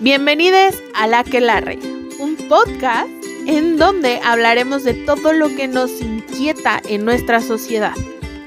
[0.00, 1.78] Bienvenidos a La que Larre,
[2.18, 3.08] un podcast
[3.46, 7.94] en donde hablaremos de todo lo que nos inquieta en nuestra sociedad.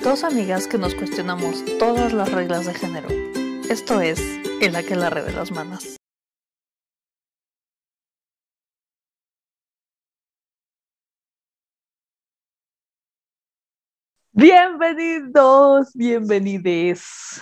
[0.03, 3.07] Dos amigas que nos cuestionamos todas las reglas de género.
[3.69, 4.19] Esto es
[4.59, 5.95] El Aquelarre de las Manas.
[14.33, 17.41] Bienvenidos, bienvenides,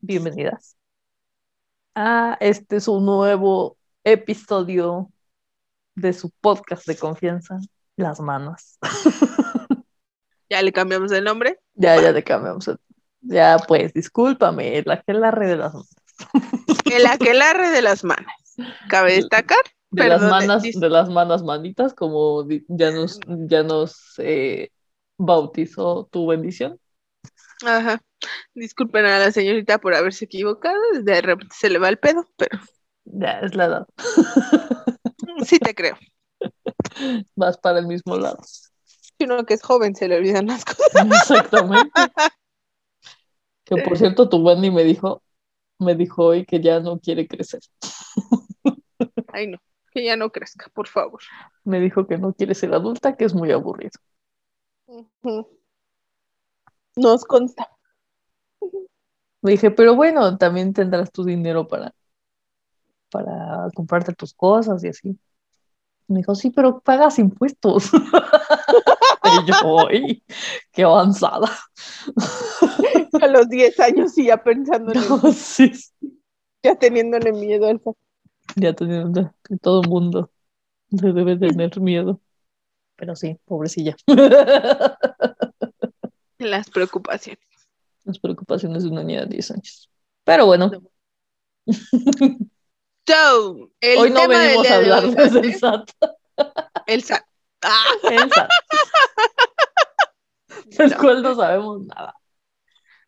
[0.00, 0.76] bienvenidas
[1.94, 5.10] a este es un nuevo episodio
[5.94, 7.58] de su podcast de confianza,
[7.96, 8.78] Las Manos.
[10.50, 11.58] ¿Ya le cambiamos el nombre?
[11.74, 12.68] Ya, ya le cambiamos.
[12.68, 12.78] el-
[13.20, 15.88] Ya, pues, discúlpame, el aquelarre de las manos.
[16.92, 18.30] El aquelarre de las manos.
[18.88, 19.58] Cabe destacar.
[19.90, 20.20] De las
[20.62, 24.70] dis- de las manas manitas, como ya nos, ya nos eh,
[25.18, 26.78] bautizó tu bendición.
[27.64, 28.02] Ajá.
[28.54, 30.80] Disculpen a la señorita por haberse equivocado.
[31.02, 32.58] De repente se le va el pedo, pero
[33.04, 33.86] Ya, es la edad.
[35.46, 35.96] sí te creo.
[37.36, 38.38] Vas para el mismo lado.
[38.84, 40.88] Si uno que es joven se le olvidan las cosas.
[41.06, 41.90] Exactamente.
[43.64, 45.22] Que por cierto, tu Wendy me dijo,
[45.78, 47.60] me dijo hoy que ya no quiere crecer.
[49.32, 49.58] Ay, no.
[49.92, 51.20] Que ya no crezca, por favor.
[51.64, 53.92] Me dijo que no quiere ser adulta, que es muy aburrido.
[54.86, 55.61] Ujú.
[56.96, 57.68] Nos consta.
[59.42, 61.94] Le dije, pero bueno, también tendrás tu dinero para,
[63.10, 65.18] para comprarte tus cosas y así.
[66.08, 67.90] Me dijo, sí, pero pagas impuestos.
[69.24, 70.22] Y yo, "Ay,
[70.72, 71.48] qué avanzada.
[73.22, 75.92] A los 10 años y ya pensando en el- No, sí, sí.
[76.62, 77.80] ya teniéndole miedo al
[78.56, 80.30] Ya teniendo todo el mundo
[80.90, 82.20] le debe tener miedo.
[82.96, 83.96] Pero sí, pobrecilla.
[86.50, 87.44] las preocupaciones.
[88.04, 89.90] Las preocupaciones de una niña de 10 años.
[90.24, 90.70] Pero bueno,
[93.06, 95.90] So, el hoy no tema venimos a hablar de del SAT.
[96.86, 97.24] el SAT.
[97.62, 98.48] Ah, El SAT,
[100.78, 100.96] del no.
[100.98, 102.14] cual no sabemos nada.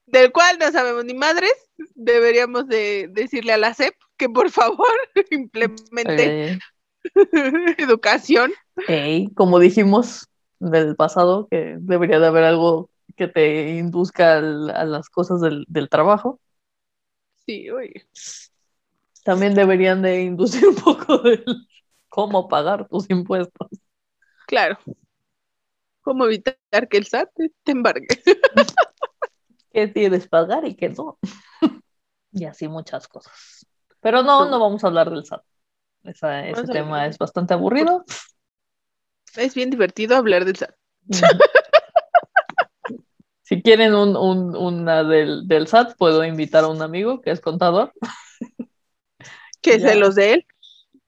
[0.07, 1.53] del cual no sabemos ni madres,
[1.95, 4.89] deberíamos de decirle a la SEP que por favor
[5.31, 6.59] implemente Eh,
[7.79, 8.53] educación.
[8.89, 10.29] ey, como dijimos
[10.59, 15.65] del pasado, que debería de haber algo que te induzca al- a las cosas del,
[15.69, 16.41] del trabajo.
[17.47, 18.07] Sí, oye.
[19.25, 21.45] También deberían de inducir un poco del
[22.09, 23.69] cómo pagar tus impuestos.
[24.47, 24.79] Claro.
[26.03, 26.59] ¿Cómo evitar
[26.91, 27.31] que el SAT
[27.63, 28.07] te embargue?
[29.73, 31.19] qué tienes pagar y qué no.
[32.33, 33.67] y así muchas cosas.
[34.01, 35.43] Pero no, no vamos a hablar del SAT.
[36.05, 38.05] Esa- ese tema es bastante aburrido.
[39.37, 40.75] Es bien divertido hablar del SAT.
[43.45, 47.41] Si quieren un, un- una del, del SAT, puedo invitar a un amigo que es
[47.41, 47.93] contador
[49.63, 50.47] Que se los de él.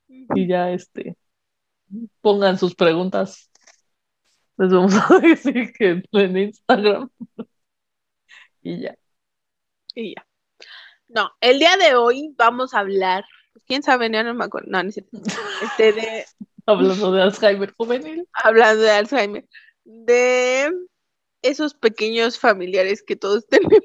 [0.08, 1.16] y ya este
[2.20, 3.50] pongan sus preguntas.
[4.58, 7.10] Les vamos a decir que en Instagram.
[8.62, 8.96] y ya.
[9.94, 10.26] Y ya.
[11.08, 13.24] No, el día de hoy vamos a hablar.
[13.66, 14.10] ¿Quién sabe?
[14.10, 14.68] Ya no me acuerdo.
[14.70, 14.90] No, no.
[15.62, 16.24] Este de
[16.66, 18.26] Hablando de Alzheimer juvenil.
[18.32, 19.44] hablando de Alzheimer,
[19.84, 20.72] de
[21.48, 23.82] esos pequeños familiares que todos tenemos,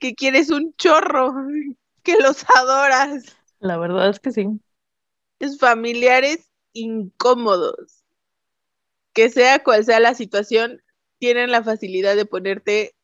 [0.00, 1.34] que quieres un chorro,
[2.02, 4.46] que los adoras, La verdad es que sí.
[5.38, 8.04] es familiares incómodos,
[9.12, 10.82] que sea cual sea la situación,
[11.18, 12.94] tienen la facilidad de ponerte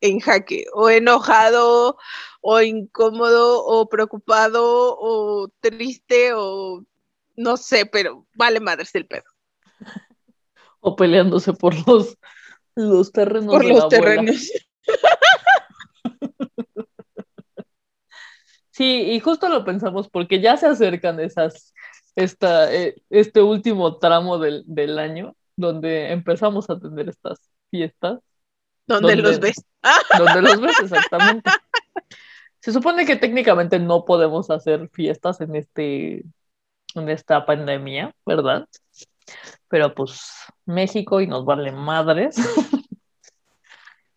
[0.00, 1.96] en jaque, o enojado,
[2.40, 6.84] o incómodo, o preocupado, o triste, o
[7.36, 9.24] no sé, pero vale madres el pedo.
[10.86, 12.16] O peleándose por los,
[12.76, 14.04] los terrenos por de la los abuela.
[14.04, 14.50] terrenos.
[18.70, 21.72] Sí, y justo lo pensamos porque ya se acercan esas,
[22.14, 28.20] esta, eh, este último tramo del, del año donde empezamos a tener estas fiestas,
[28.86, 29.56] donde los ves.
[30.18, 31.50] Donde los ves exactamente.
[32.60, 36.24] Se supone que técnicamente no podemos hacer fiestas en este,
[36.94, 38.68] en esta pandemia, ¿verdad?
[39.68, 40.20] Pero pues
[40.64, 42.36] México y nos vale madres.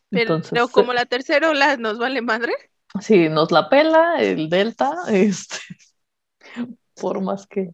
[0.10, 2.54] pero Entonces, como la tercera ola nos vale madre.
[3.02, 5.58] Sí, nos la pela el Delta, este,
[6.96, 7.72] por más que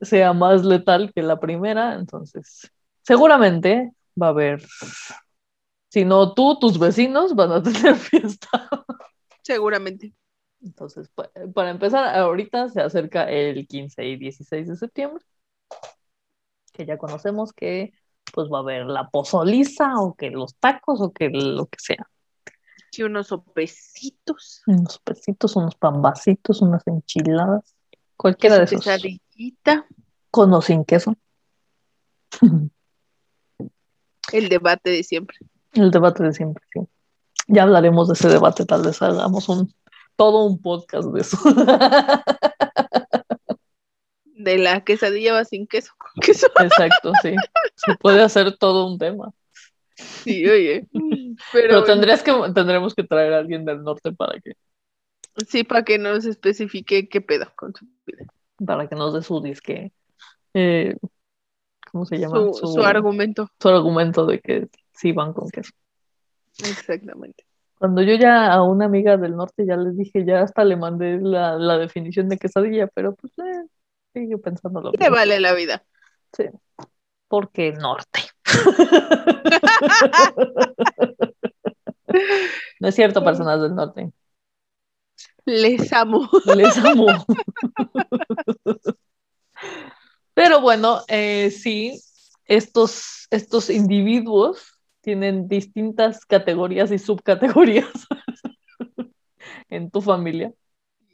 [0.00, 2.70] sea más letal que la primera, entonces
[3.02, 4.62] seguramente va a haber,
[5.88, 8.48] si no tú, tus vecinos van a tener fiesta.
[9.42, 10.12] Seguramente.
[10.60, 15.24] Entonces, pa- para empezar, ahorita se acerca el 15 y 16 de septiembre,
[16.76, 17.92] que ya conocemos que
[18.32, 22.08] pues va a haber la pozoliza o que los tacos o que lo que sea.
[22.92, 24.62] Sí, unos sopecitos.
[24.66, 27.74] Unos pesitos, unos pambacitos, unas enchiladas.
[28.16, 28.82] Cualquiera de esos.
[28.82, 29.86] quesadillita,
[30.30, 31.14] Con o sin queso.
[34.32, 35.38] el debate de siempre.
[35.72, 36.80] El debate de siempre, sí.
[37.48, 39.72] Ya hablaremos de ese debate, tal vez hagamos un
[40.16, 41.38] todo un podcast de eso.
[44.46, 46.46] De la quesadilla va sin queso, con queso.
[46.60, 47.34] Exacto, sí.
[47.74, 49.32] Se puede hacer todo un tema.
[49.96, 50.86] Sí, oye.
[50.92, 54.52] Pero Pero, tendrías que, tendremos que traer a alguien del norte para que,
[55.48, 58.24] sí, para que nos especifique qué pedo con su vida.
[58.64, 59.90] para que nos dé su disque.
[60.54, 60.94] eh,
[61.90, 62.36] ¿Cómo se llama?
[62.52, 63.48] Su, su argumento.
[63.60, 65.72] su argumento de que sí van con queso.
[66.58, 67.44] Exactamente.
[67.78, 71.18] Cuando yo ya a una amiga del norte ya les dije, ya hasta le mandé
[71.20, 73.66] la, la definición de quesadilla, pero pues eh,
[74.20, 75.10] sigue pensando lo Le mismo.
[75.10, 75.84] vale la vida.
[76.32, 76.44] Sí.
[77.28, 78.20] Porque norte.
[82.80, 84.10] No es cierto, personas del norte.
[85.44, 86.28] Les amo.
[86.56, 87.06] Les amo.
[90.34, 92.00] Pero bueno, eh, sí,
[92.46, 97.90] estos, estos individuos tienen distintas categorías y subcategorías
[99.68, 100.52] en tu familia.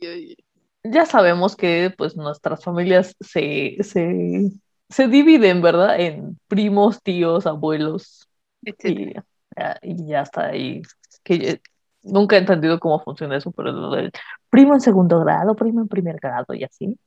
[0.01, 0.37] Y, oye,
[0.85, 4.51] Ya sabemos que pues nuestras familias se, se,
[4.89, 5.99] se dividen, ¿verdad?
[6.01, 8.29] En primos, tíos, abuelos
[8.63, 9.15] y,
[9.57, 10.83] ya- y ya está ahí.
[11.23, 11.61] Que
[12.03, 14.11] nunca he entendido cómo funciona eso, pero lo del
[14.51, 16.99] primo en segundo grado, primo en primer grado y así.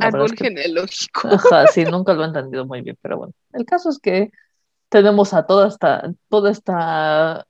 [0.00, 1.28] Árbol es que- genealógico.
[1.28, 3.34] Ajá, sí, nunca lo he entendido muy bien, pero bueno.
[3.52, 4.30] El caso es que
[4.88, 7.46] tenemos a toda esta, toda esta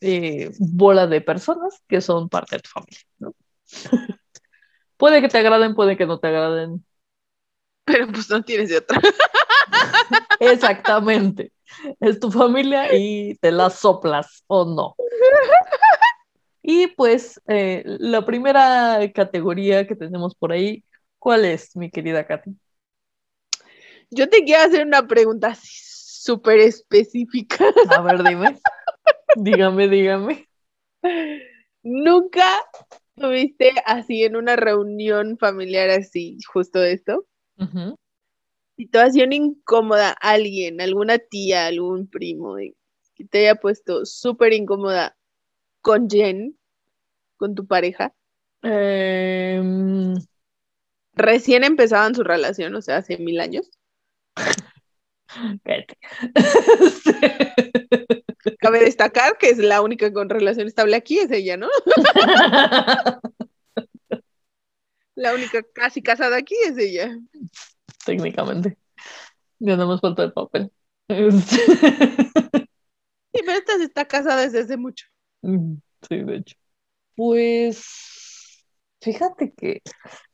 [0.00, 3.32] eh, bola de personas que son parte de tu familia, ¿no?
[4.96, 6.84] Puede que te agraden, puede que no te agraden.
[7.84, 9.00] Pero pues no tienes de otra.
[10.40, 11.52] Exactamente.
[12.00, 14.96] Es tu familia y te la soplas o no.
[16.62, 20.82] Y pues eh, la primera categoría que tenemos por ahí,
[21.18, 22.50] ¿cuál es, mi querida Katy?
[24.10, 27.66] Yo te quiero hacer una pregunta súper específica.
[27.96, 28.58] A ver, dime.
[29.36, 30.48] Dígame, dígame.
[31.82, 32.64] ¿Nunca
[33.16, 37.26] tuviste así en una reunión familiar así, justo esto?
[37.58, 37.96] Ujú.
[38.76, 42.56] Situación incómoda, alguien, alguna tía, algún primo,
[43.14, 45.16] que te haya puesto súper incómoda
[45.80, 46.58] con Jen,
[47.38, 48.14] con tu pareja.
[48.62, 50.14] Em,
[51.14, 53.70] Recién empezaban su relación, o sea, hace mil años.
[58.60, 61.68] Cabe destacar que es la única con relación estable aquí, es ella, ¿no?
[65.16, 67.18] La única casi casada aquí es ella.
[68.04, 68.76] Técnicamente.
[69.58, 70.70] Ya no más falta el papel.
[71.08, 71.16] Sí,
[73.32, 75.06] pero esta está casada desde hace mucho.
[75.42, 76.56] Sí, de hecho.
[77.14, 78.62] Pues
[79.00, 79.80] fíjate que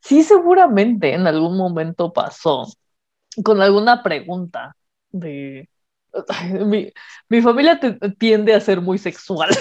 [0.01, 2.67] sí, seguramente en algún momento pasó
[3.45, 4.77] con alguna pregunta
[5.13, 5.69] de...
[6.67, 6.93] Mi,
[7.29, 9.51] mi familia te- tiende a ser muy sexual.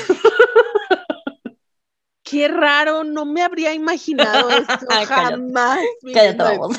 [2.24, 5.80] Qué raro, no me habría imaginado esto jamás.
[6.14, 6.78] Cállate, vamos.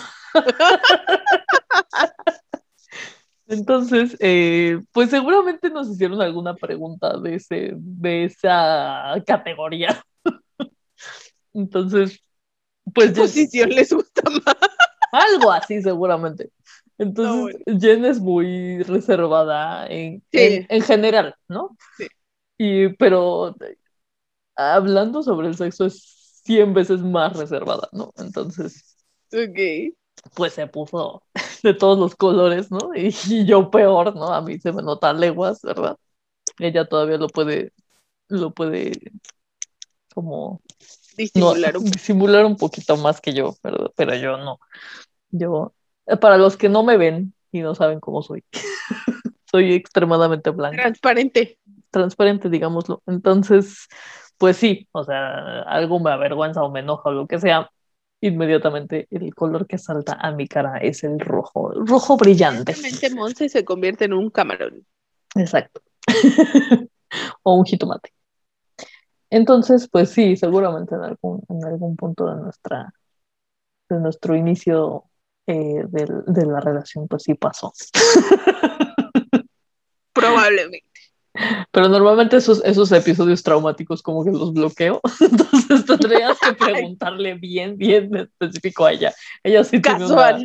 [3.47, 10.03] Entonces, eh, pues seguramente nos hicieron alguna pregunta de ese, de esa categoría.
[11.53, 12.21] Entonces,
[12.95, 14.57] pues ¿Qué yo- posición les gusta más?
[15.13, 16.51] algo así seguramente.
[17.03, 20.39] Entonces, Jen es muy reservada en, Sí.
[20.39, 21.77] en, en general, ¿no?
[21.97, 22.07] Sí.
[22.59, 23.55] Y, pero
[24.57, 28.13] hablando sobre el sexo es 100 veces más reservada, ¿no?
[28.17, 28.97] Entonces,
[29.33, 29.95] Ok.
[30.35, 31.23] pues se puso
[31.63, 32.95] de todos los colores, ¿no?
[32.95, 34.33] Y, y yo peor, ¿no?
[34.33, 35.97] A mí se me notan leguas, ¿verdad?
[36.59, 37.73] Ella todavía lo puede,
[38.29, 38.93] lo puede
[40.15, 40.61] como
[41.35, 43.91] no, Disimular un disimular un poquito más que yo, ¿verdad?
[43.97, 44.59] Pero yo no.
[45.31, 45.75] Yo,
[46.21, 48.45] para los que no me ven y no saben cómo soy,
[49.51, 51.59] soy extremadamente blanca, transparente.
[51.91, 53.03] transparente, digámoslo.
[53.07, 53.89] Entonces,
[54.39, 57.71] pues sí, o sea, algo me avergüenza o me enoja o lo que sea,
[58.21, 62.75] inmediatamente el color que salta a mi cara es el rojo, rojo brillante.
[63.15, 64.87] Monse se convierte en un camarón.
[65.35, 65.83] Exacto.
[67.43, 68.13] o un jitomate.
[69.29, 72.93] Entonces, pues sí, seguramente en algún, en algún punto de nuestra,
[73.89, 75.05] de nuestro inicio
[75.47, 77.73] eh, de la relación, pues sí pasó.
[80.13, 80.85] Probablemente.
[81.71, 85.01] Pero normalmente esos, esos episodios traumáticos como que los bloqueo.
[85.21, 89.15] Entonces tendrías que preguntarle bien, bien específico a ella.
[89.43, 90.39] Ella sí tiene, una-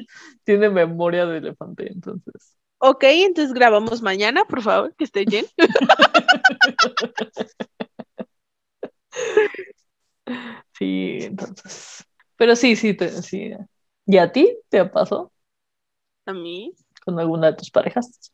[0.46, 2.56] tiene memoria de elefante, entonces.
[2.80, 5.46] Ok, entonces grabamos mañana, por favor, que esté Jen.
[10.78, 12.06] Sí, entonces.
[12.36, 13.52] Pero sí, sí, te, sí.
[14.08, 15.32] ¿Y a ti te pasó
[16.26, 16.74] A mí.
[17.06, 18.32] con alguna de tus parejas?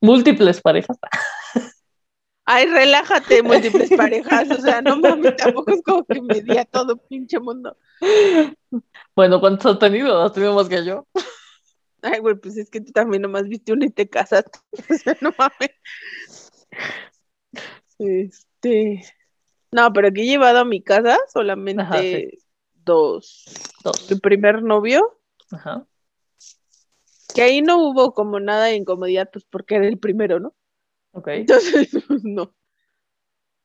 [0.00, 0.98] Múltiples parejas.
[2.44, 4.50] Ay, relájate, múltiples parejas.
[4.50, 7.76] O sea, no mames, tampoco es como que me di a todo pinche mundo.
[9.16, 10.22] Bueno, ¿cuántos has tenido?
[10.22, 11.06] ¿Has tenido más que yo?
[12.02, 14.58] Ay, güey, pues es que tú también nomás viste una y te casaste.
[14.90, 15.70] O sea, no mames.
[17.98, 19.02] Este.
[19.72, 22.28] No, pero que he llevado a mi casa solamente Ajá, sí.
[22.86, 23.44] Dos.
[23.84, 24.10] Dos.
[24.10, 25.18] Mi primer novio,
[25.52, 25.86] Ajá.
[27.34, 30.54] que ahí no hubo como nada de incomodidad, pues porque era el primero, ¿no?
[31.12, 31.28] Ok.
[31.28, 32.54] Entonces, pues, no.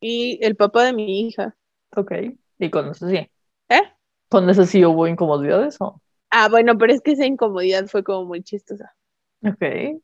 [0.02, 1.56] Y el papá de mi hija.
[1.96, 2.12] Ok.
[2.60, 3.30] ¿Y con eso sí?
[3.70, 3.82] ¿Eh?
[4.30, 6.02] ¿Con eso sí hubo incomodidades o?
[6.30, 8.96] Ah, bueno, pero es que esa incomodidad fue como muy chistosa.
[9.44, 10.02] Ok.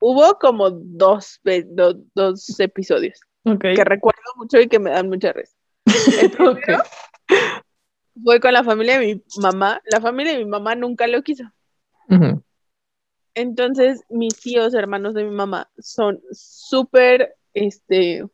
[0.00, 3.60] Hubo como dos, do- dos episodios Ok.
[3.74, 5.56] que recuerdo mucho y que me dan mucha risa.
[6.20, 6.82] El primero
[8.22, 9.80] fue con la familia de mi mamá.
[9.86, 11.44] La familia de mi mamá nunca lo quiso.
[13.34, 18.24] Entonces, mis tíos, hermanos de mi mamá, son súper, este,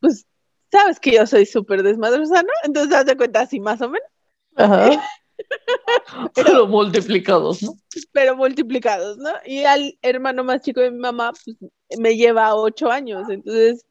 [0.00, 0.26] pues,
[0.72, 2.52] sabes que yo soy súper desmadrosa, ¿no?
[2.64, 4.08] Entonces, haz de cuenta así más o menos,
[4.56, 5.02] Ajá.
[6.34, 7.74] Pero multiplicados, ¿no?
[8.12, 9.30] pero multiplicados, ¿no?
[9.44, 11.58] Y al hermano más chico de mi mamá, pues,
[11.98, 13.84] me lleva ocho años, entonces,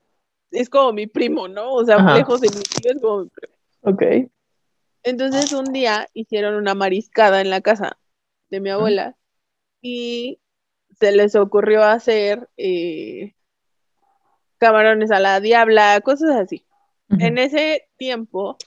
[0.49, 1.71] es como mi primo, ¿no?
[1.73, 2.15] O sea, Ajá.
[2.15, 3.55] lejos de mi tío es como mi primo.
[3.81, 4.31] Ok.
[5.05, 8.00] Entonces, un día hicieron una mariscada en la casa
[8.50, 9.15] de mi abuela
[9.79, 10.41] y
[11.00, 13.35] se les ocurrió hacer eh,
[14.57, 16.65] camarones a la diabla, cosas así.
[17.19, 18.57] En ese tiempo,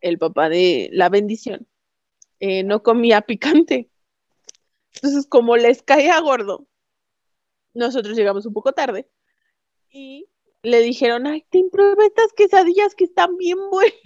[0.00, 1.66] el papá de la bendición
[2.38, 3.90] eh, no comía picante.
[4.94, 6.68] Entonces, como les caía gordo,
[7.74, 9.10] nosotros llegamos un poco tarde
[9.90, 10.28] y
[10.62, 13.98] le dijeron, ay, te prueba estas quesadillas que están bien buenas.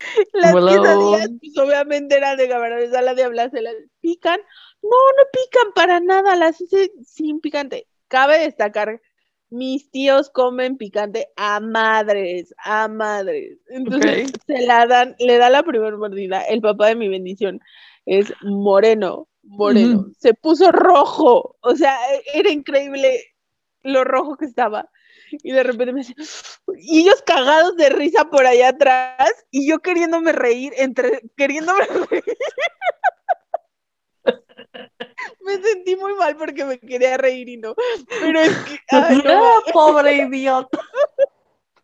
[0.32, 0.66] Las Hello.
[0.66, 4.40] quesadillas, pues obviamente eran de camarones a la diabla, se las pican.
[4.82, 7.86] No, no pican para nada, las hice sin picante.
[8.08, 9.00] Cabe destacar,
[9.50, 13.58] mis tíos comen picante a madres, a madres.
[13.68, 16.42] Entonces se la dan, le da la primera mordida.
[16.42, 17.60] El papá de mi bendición
[18.06, 20.06] es moreno, moreno.
[20.18, 21.56] Se puso rojo.
[21.60, 23.24] O sea, e- era increíble
[23.82, 24.88] lo rojo que estaba.
[25.30, 26.14] Y de repente me dice,
[26.76, 32.24] y ellos cagados de risa por allá atrás, y yo queriéndome reír, entre queriéndome reír.
[35.40, 37.74] me sentí muy mal porque me quería reír y no.
[38.20, 40.80] Pero es que, ay, no, Ah, pobre idiota.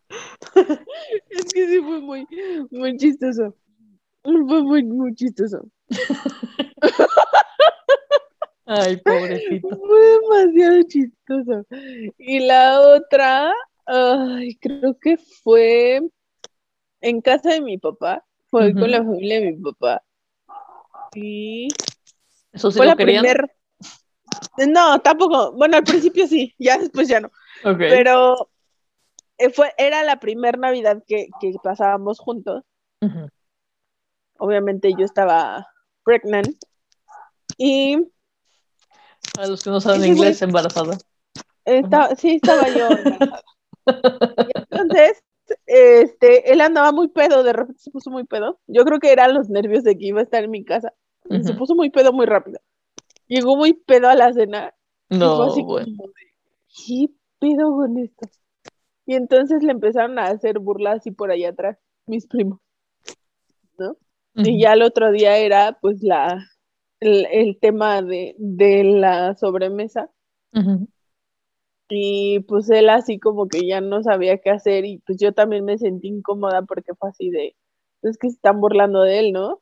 [1.29, 2.27] es que sí fue muy,
[2.71, 3.55] muy chistoso.
[4.23, 5.65] Fue muy, muy chistoso.
[8.65, 9.69] Ay, pobrecito.
[9.79, 11.65] Fue demasiado chistoso.
[12.17, 13.53] Y la otra,
[13.85, 16.01] ay, creo que fue
[17.01, 18.25] en casa de mi papá.
[18.47, 20.01] Fue con la familia de mi papá.
[21.13, 21.67] Y
[22.53, 23.21] ¿Eso sí fue lo la querían?
[23.23, 23.55] primer.
[24.69, 25.51] No, tampoco.
[25.53, 27.27] Bueno, al principio sí, ya después ya no.
[27.63, 27.77] Ok.
[27.77, 28.49] Pero
[29.37, 32.63] eh, fue, era la primer Navidad que, que pasábamos juntos.
[34.37, 35.67] Obviamente yo estaba
[36.03, 36.47] pregnant.
[37.57, 37.97] Y
[39.37, 40.97] A los que no saben inglés, embarazada.
[41.65, 43.41] Estaba, sí, estaba yo embarazada.
[43.87, 45.23] Y entonces,
[45.67, 48.59] este, él andaba muy pedo, de repente se puso muy pedo.
[48.65, 50.93] Yo creo que eran los nervios de que iba a estar en mi casa.
[51.29, 52.59] Se puso muy pedo muy rápido.
[53.27, 54.73] Llegó muy pedo a la cena.
[55.09, 55.85] No, así bueno.
[55.97, 56.13] como
[56.67, 57.07] ¿qué
[57.39, 58.27] pedo con esto?
[59.05, 62.59] Y entonces le empezaron a hacer burlas así por allá atrás, mis primos.
[63.77, 63.97] ¿No?
[64.35, 66.43] Y ya el otro día era pues la
[66.99, 70.11] el, el tema de, de la sobremesa.
[71.89, 75.65] Y pues él así como que ya no sabía qué hacer y pues yo también
[75.65, 77.55] me sentí incómoda porque fue así de,
[78.03, 79.61] es que se están burlando de él, ¿no?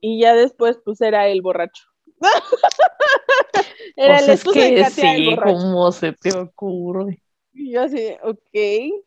[0.00, 1.84] Y ya después pues era el borracho.
[3.96, 5.36] era Pues el es de que el sí.
[5.42, 7.22] ¿cómo se te ocurre?
[7.52, 9.04] Y yo así, de, ok,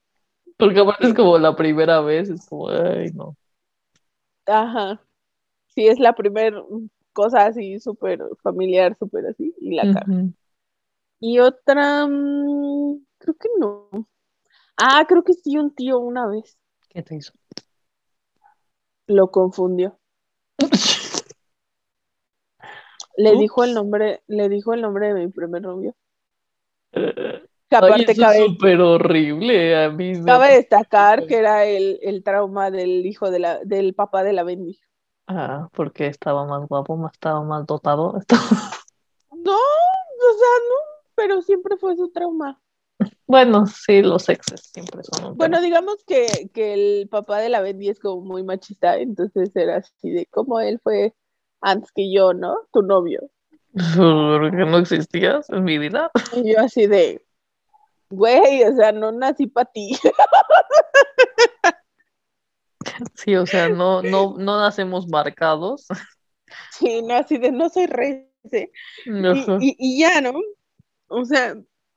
[0.58, 3.36] Porque aparte es como la primera vez, es como, ay, no.
[4.46, 5.00] ajá.
[5.74, 6.62] Sí, es la primera
[7.14, 10.06] cosa así súper familiar, súper así, y la cara.
[10.08, 10.34] Ujú.
[11.20, 13.90] Y otra, mm, creo que no.
[14.78, 16.58] Ah, creo que sí, un tío una vez
[16.90, 17.34] ¿Qué te hizo?
[19.08, 19.98] lo confundió.
[23.18, 23.40] Le Ups.
[23.40, 25.96] dijo el nombre, le dijo el nombre de mi primer novio.
[26.94, 29.84] Que aparte eso cabe, es súper horrible.
[29.84, 34.24] A mí cabe destacar que era el, el trauma del hijo de la, del papá
[34.24, 34.80] de la Bendy.
[35.34, 38.18] Ah, porque estaba más guapo, más estaba más dotado.
[38.20, 38.42] estaba-
[39.32, 40.76] No, o sea, no,
[41.16, 42.62] pero siempre fue su trauma.
[43.26, 47.62] Bueno, sí, los exes siempre son un Bueno, digamos que, que el papá de la
[47.62, 51.16] Bendy es como muy machista, entonces era así de como él fue
[51.62, 52.58] antes que yo, ¿no?
[52.74, 53.30] Tu novio.
[53.74, 56.12] Porque no existías en mi vida.
[56.36, 57.26] Y yo así de,
[58.10, 59.98] güey, o sea, no nací para ti.
[63.16, 65.88] Sí, o sea, no, no, no nacemos marcados.
[66.72, 68.28] Sí, no, así de, no soy rey.
[68.50, 68.70] sí.
[69.26, 69.58] Ajá.
[69.60, 70.34] Y, y, y ya, ¿no?
[71.08, 71.56] O sea,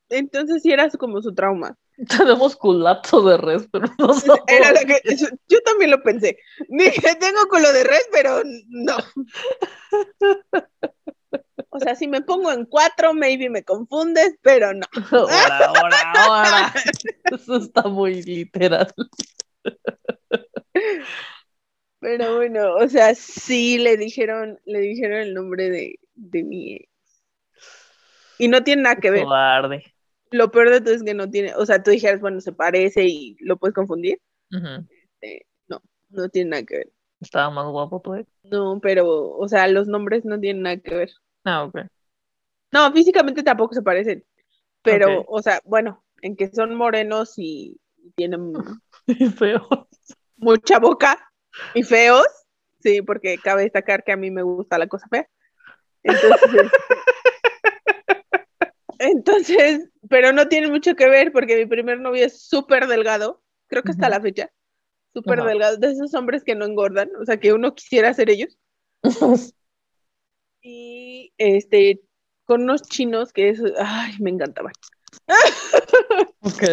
[0.09, 1.77] entonces sí era como su trauma.
[2.17, 6.37] Tenemos culato de res, pero no somos- Era lo que, eso- yo también lo pensé.
[6.69, 8.97] Dije, tengo culo de red, pero no.
[11.69, 14.85] O sea, si me pongo en cuatro, maybe me confundes, pero no.
[15.11, 16.73] Ahora, ahora, ahora.
[17.31, 18.93] Eso está muy literal.
[21.99, 26.89] Pero bueno, o sea, sí le dijeron, le dijeron el nombre de, de mi ex.
[28.37, 29.23] Y no tiene nada que ver.
[29.23, 29.83] Cobarde.
[30.31, 33.05] Lo peor de todo es que no tiene, o sea, tú dijeras, bueno, se parece
[33.05, 34.19] y lo puedes confundir.
[35.21, 36.91] Eh, no, no tiene nada que ver.
[37.21, 38.15] Estaba más guapo tú.
[38.15, 38.25] ¿eh?
[38.43, 41.11] No, pero, o sea, los nombres no tienen nada que ver.
[41.43, 41.79] Ah, ok.
[42.71, 44.25] No, físicamente tampoco se parecen.
[44.81, 45.25] Pero, Ok.
[45.29, 47.79] o sea, bueno, en que son morenos y
[48.15, 48.53] tienen
[49.37, 49.87] Feo.
[50.37, 51.31] mucha boca
[51.73, 52.25] y feos.
[52.81, 55.27] Sí, porque cabe destacar que a mí me gusta la cosa fea.
[56.03, 56.71] Entonces,
[58.99, 63.83] entonces, pero no tiene mucho que ver porque mi primer novio es súper delgado, creo
[63.83, 64.11] que hasta Ujú.
[64.15, 64.51] la fecha,
[65.13, 68.57] súper delgado, de esos hombres que no engordan, o sea, que uno quisiera ser ellos.
[70.67, 72.01] Y este,
[72.45, 74.73] con unos chinos que es, ay, me encantaban.
[76.41, 76.63] ok.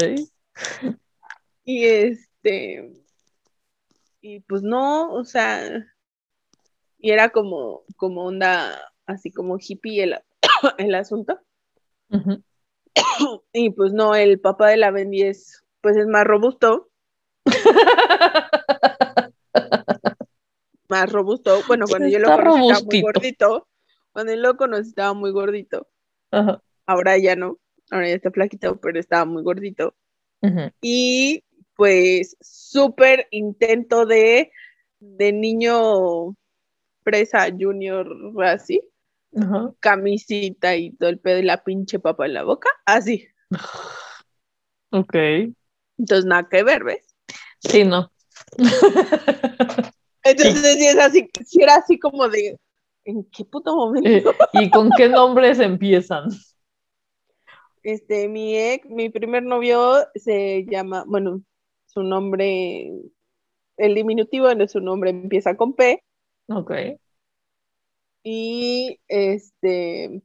[1.65, 2.93] Y este,
[4.21, 5.87] y pues no, o sea,
[6.99, 10.19] y era como, como onda, así como hippie el,
[10.79, 11.41] el asunto.
[13.55, 16.91] Y pues no, el papá de la Bendy es, pues es más robusto,
[20.89, 21.59] más robusto.
[21.67, 23.69] Bueno, cuando yo lo conocí estaba muy gordito.
[24.13, 25.89] Cuando yo lo conocí estaba muy gordito.
[26.31, 26.63] Ajá.
[26.87, 27.59] Ahora ya no,
[27.91, 29.95] ahora ya está flaquito, pero estaba muy gordito.
[30.81, 31.45] Y
[31.77, 34.53] pues súper intento de,
[35.01, 36.37] de niño
[37.03, 38.09] presa junior
[38.45, 38.81] así,
[39.81, 43.27] camisita y todo el pedo y la pinche papa en la boca, así.
[44.95, 45.15] Ok.
[45.97, 47.15] Entonces nada que ver, ¿ves?
[47.61, 48.13] Sí, no.
[50.23, 52.59] Entonces sí es así, sí era así como de,
[53.05, 54.09] ¿en qué puto momento?
[54.09, 56.29] Eh, ¿Y con qué nombres empiezan?
[57.83, 61.43] Este, mi ex, mi primer novio se llama, bueno,
[61.93, 62.91] su nombre,
[63.77, 66.03] el diminutivo de su nombre empieza con P
[66.49, 66.73] Ok.
[68.25, 70.23] y este,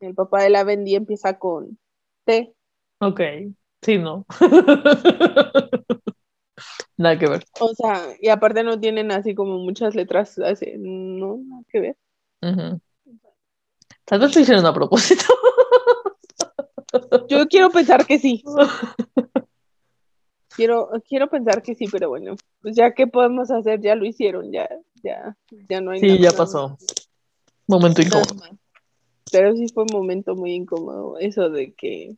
[0.00, 1.78] el papá de la Bendy empieza con
[2.24, 2.54] T.
[3.00, 3.20] Ok.
[3.82, 4.24] Sí, no.
[6.96, 7.44] Nada que ver.
[7.60, 11.96] O sea, y aparte no tienen así como muchas letras, así, no, nada que ver.
[12.42, 12.80] Ujú.
[14.04, 15.24] Tal vez lo hicieron a propósito.
[17.28, 18.42] Yo quiero pensar que sí,
[20.56, 24.50] quiero, quiero pensar que sí, pero bueno, pues ya que podemos hacer, ya lo hicieron,
[24.52, 24.68] ya,
[25.02, 25.36] ya,
[25.68, 26.36] ya no hay Sí, nada ya más.
[26.36, 26.78] pasó.
[27.66, 28.34] Momento incómodo.
[29.32, 32.14] Pero sí fue un momento muy incómodo eso de que,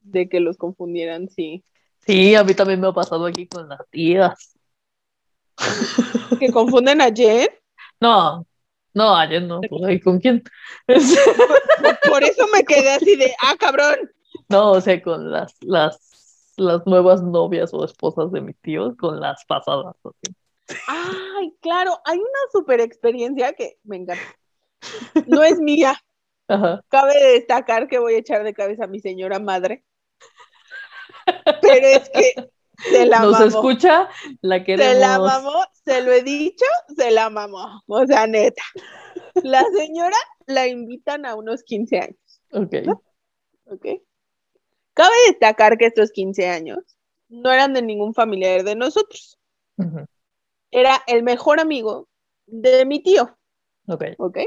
[0.00, 1.64] de que los confundieran, sí.
[2.06, 4.54] Sí, a mí también me ha pasado aquí con las tías.
[6.38, 7.48] Que confunden a Jen,
[8.00, 8.46] No,
[8.94, 9.60] no, ayer no.
[9.68, 10.42] pues, ay, ¿Con quién?
[12.08, 13.96] por eso me quedé así de, ah, cabrón.
[14.48, 15.98] No, o sea, con las, las,
[16.58, 19.94] las nuevas novias o esposas de mis tíos, con las pasadas.
[20.04, 20.34] así.
[20.86, 24.22] Ay, claro, hay una super experiencia que me encanta.
[25.26, 25.94] No es mía.
[26.48, 26.82] Ajá.
[26.88, 29.84] Cabe destacar que voy a echar de cabeza a mi señora madre.
[31.62, 32.34] Pero es que
[32.90, 33.46] se la Nos mamó.
[33.46, 34.08] escucha,
[34.40, 34.92] la queremos.
[34.94, 36.64] Se la mamó, se lo he dicho,
[36.96, 37.82] se la mamó.
[37.86, 38.62] O sea, neta.
[39.42, 40.16] La señora
[40.46, 42.40] la invitan a unos 15 años.
[42.52, 42.74] Ok.
[43.66, 43.86] ¿ok?
[44.98, 46.78] Cabe destacar que estos 15 años
[47.28, 49.38] no eran de ningún familiar de nosotros.
[50.72, 52.08] Era el mejor amigo
[52.46, 53.38] de mi tío,
[53.86, 54.02] Ok.
[54.18, 54.38] ¿ok?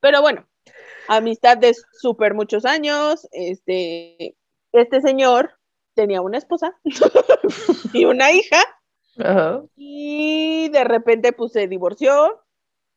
[0.00, 0.48] Pero bueno,
[1.06, 3.28] amistad de súper muchos años.
[3.32, 4.38] Este,
[4.72, 5.52] este señor
[5.92, 6.74] tenía una esposa
[7.92, 8.56] y una hija
[9.18, 9.64] Ajá.
[9.76, 12.42] y de repente pues se divorció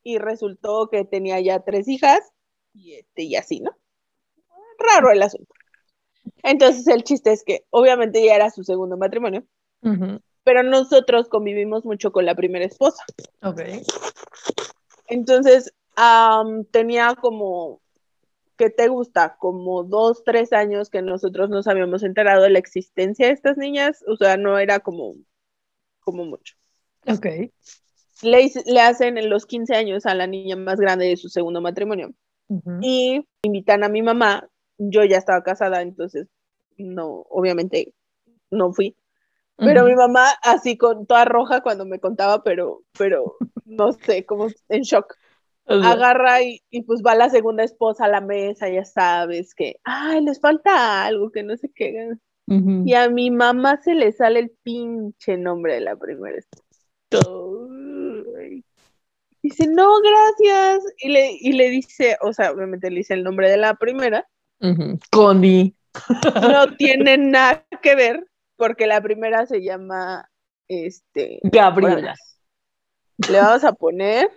[0.02, 2.20] y resultó que tenía ya tres hijas
[2.72, 3.76] y este y así, ¿no?
[4.78, 5.52] Raro el asunto.
[6.42, 9.44] Entonces el chiste es que obviamente ya era su segundo matrimonio,
[10.44, 13.04] pero nosotros convivimos mucho con la primera esposa.
[13.42, 13.60] Ok.
[15.06, 17.80] Entonces am, tenía como
[18.58, 19.36] ¿qué te gusta?
[19.38, 24.04] Como dos, tres años que nosotros nos habíamos enterado de la existencia de estas niñas,
[24.06, 25.14] o sea, no era como,
[26.00, 26.56] como mucho.
[27.06, 27.26] Ok.
[28.22, 31.60] Le, le hacen en los 15 años a la niña más grande de su segundo
[31.60, 32.12] matrimonio
[32.80, 34.48] y invitan a mi mamá.
[34.78, 36.28] Yo ya estaba casada, entonces
[36.76, 37.94] no, obviamente
[38.50, 38.96] no fui.
[39.56, 44.46] Pero mi mamá así con toda roja cuando me contaba, pero, pero no sé, como
[44.68, 45.16] en shock.
[45.66, 50.24] Agarra y, y pues va la segunda esposa a la mesa, ya sabes que, ay,
[50.24, 52.12] les falta algo, que no sé qué.
[52.46, 56.64] Y a mi mamá se le sale el pinche nombre de la primera esposa.
[59.42, 60.84] Dice, no, gracias.
[60.98, 64.26] Y le, y le dice, o sea, obviamente le dice el nombre de la primera.
[65.10, 65.74] Connie.
[66.42, 70.28] No tiene nada que ver, porque la primera se llama,
[70.68, 72.14] este, Gabriela.
[73.30, 74.30] le vamos a poner,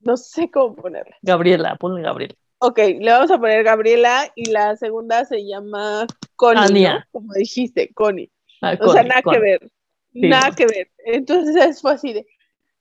[0.00, 1.16] no sé cómo ponerle.
[1.22, 2.34] Gabriela, ponle Gabriela.
[2.58, 6.06] Ok, le vamos a poner Gabriela y la segunda se llama
[6.36, 8.30] Connie, como dijiste, Connie.
[8.60, 9.70] Ah, O sea, Connie, nada que ver,
[10.12, 10.90] Sí, nada que ver.
[11.06, 12.26] Entonces fue así de,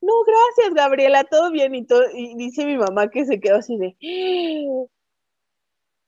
[0.01, 2.03] no, gracias Gabriela, todo bien y todo.
[2.13, 3.95] Y dice mi mamá que se quedó así de,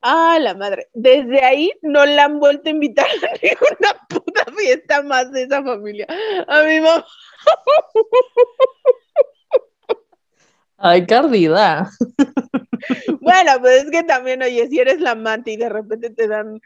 [0.02, 0.90] ah, la madre.
[0.94, 5.64] Desde ahí no la han vuelto a invitar a ninguna puta fiesta más de esa
[5.64, 6.08] familia.
[6.48, 7.06] A mi mamá.
[10.78, 11.90] Ay, qué ardida.
[13.20, 16.60] Bueno, pues es que también, oye, si eres la amante y de repente te dan,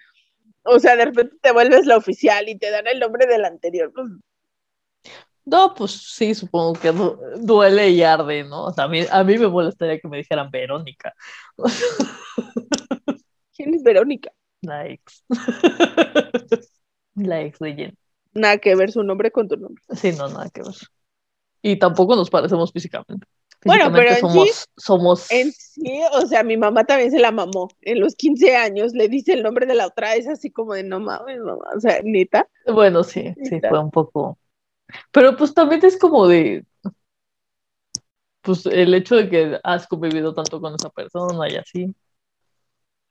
[0.64, 3.92] o sea, de repente te vuelves la oficial y te dan el nombre del anterior,
[3.94, 4.08] pues
[5.46, 8.66] No, pues sí, supongo que du- duele y arde, ¿no?
[8.66, 11.14] O sea, a mí, a mí me molestaría que me dijeran Verónica,
[13.56, 14.32] ¿quién es Verónica?
[14.62, 15.24] la ex.
[17.16, 17.98] La ex de Jen.
[18.34, 19.82] Nada que ver su nombre con tu nombre.
[19.96, 20.74] Sí, no, nada que ver.
[21.62, 23.26] Y tampoco nos parecemos físicamente.
[23.64, 27.32] Bueno, pero en sí- somos, somos En sí, o sea, mi mamá también se la
[27.32, 27.70] mamó.
[27.82, 30.84] En los 15 años le dice el nombre de la otra, es así como de
[30.84, 31.64] no mames, mamá.
[31.76, 32.48] O sea, neta.
[32.68, 34.38] Bueno, sí, sí, fue un poco.
[35.12, 36.66] Pero pues también es como de.
[38.42, 41.96] Pues el hecho de que has convivido tanto con esa persona y así.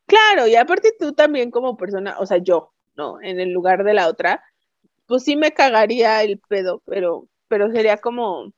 [0.06, 3.20] Claro, y aparte tú también como persona, o sea, yo, ¿no?
[3.22, 4.42] En el lugar de la otra,
[5.06, 8.52] pues sí me cagaría el pedo, pero, pero sería como,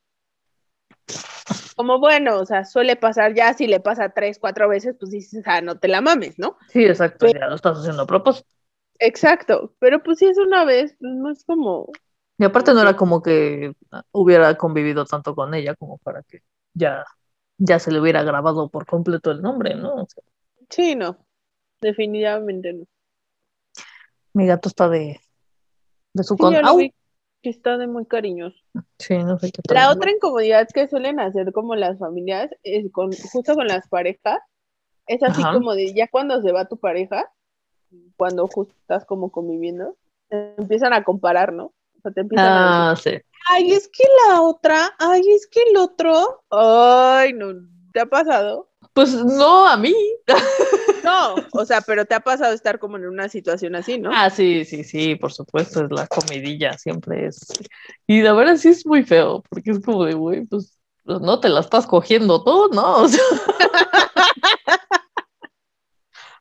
[1.76, 5.44] como bueno, o sea, suele pasar ya, si le pasa tres, cuatro veces, pues dices,
[5.46, 6.56] ah, no te la mames, ¿no?
[6.68, 8.48] Sí, exacto, ya lo estás haciendo a propósito.
[8.98, 11.90] Exacto, pero pues si es una vez, pues, no es como,
[12.38, 13.72] Y aparte no era como que
[14.12, 16.40] hubiera convivido tanto con ella como para que
[16.72, 17.04] ya,
[17.58, 19.94] ya se le hubiera grabado por completo el nombre, ¿no?
[19.94, 20.22] O sea,
[20.70, 21.25] sí, no,
[21.86, 22.84] definitivamente no.
[24.34, 25.20] mi gato está de,
[26.12, 26.52] de su Sí, con.
[27.42, 28.58] que está de muy cariñoso.
[28.98, 29.96] Sí, no sé qué La tal.
[29.96, 34.40] otra incomodidad que suelen hacer como las familias, es con, justo con las parejas,
[35.06, 35.52] es así Ajá.
[35.52, 37.30] como de ya cuando se va tu pareja,
[38.16, 39.96] cuando justo estás como conviviendo,
[40.28, 41.66] te empiezan a comparar, ¿no?
[41.66, 43.10] O sea, te empiezan a decir, Ah, sí.
[43.48, 47.52] ay, es que la otra, ay, es que el otro, ay, no,
[47.92, 48.68] ¿te ha pasado?
[48.96, 49.94] Pues no, a mí.
[51.04, 54.10] No, o sea, pero te ha pasado estar como en una situación así, ¿no?
[54.12, 57.46] Ah, sí, sí, sí, por supuesto, es la comidilla, siempre es.
[58.08, 61.38] Y la verdad sí es muy feo, porque es como de, güey, pues pues, no
[61.38, 63.04] te la estás cogiendo tú, ¿no?
[63.04, 63.22] O sea,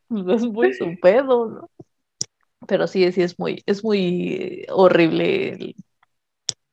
[0.08, 1.70] pues, es muy su pedo, ¿no?
[2.68, 5.76] Pero sí, sí es muy, es muy horrible el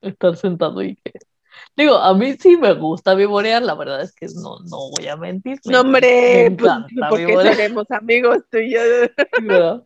[0.00, 1.12] estar sentado y que.
[1.74, 5.16] Digo, a mí sí me gusta vivorear, la verdad es que no, no voy a
[5.16, 5.58] mentir.
[5.64, 6.72] me No, hombre, me pues,
[7.08, 8.80] porque seremos amigos tú y yo.
[9.42, 9.82] ¿verdad?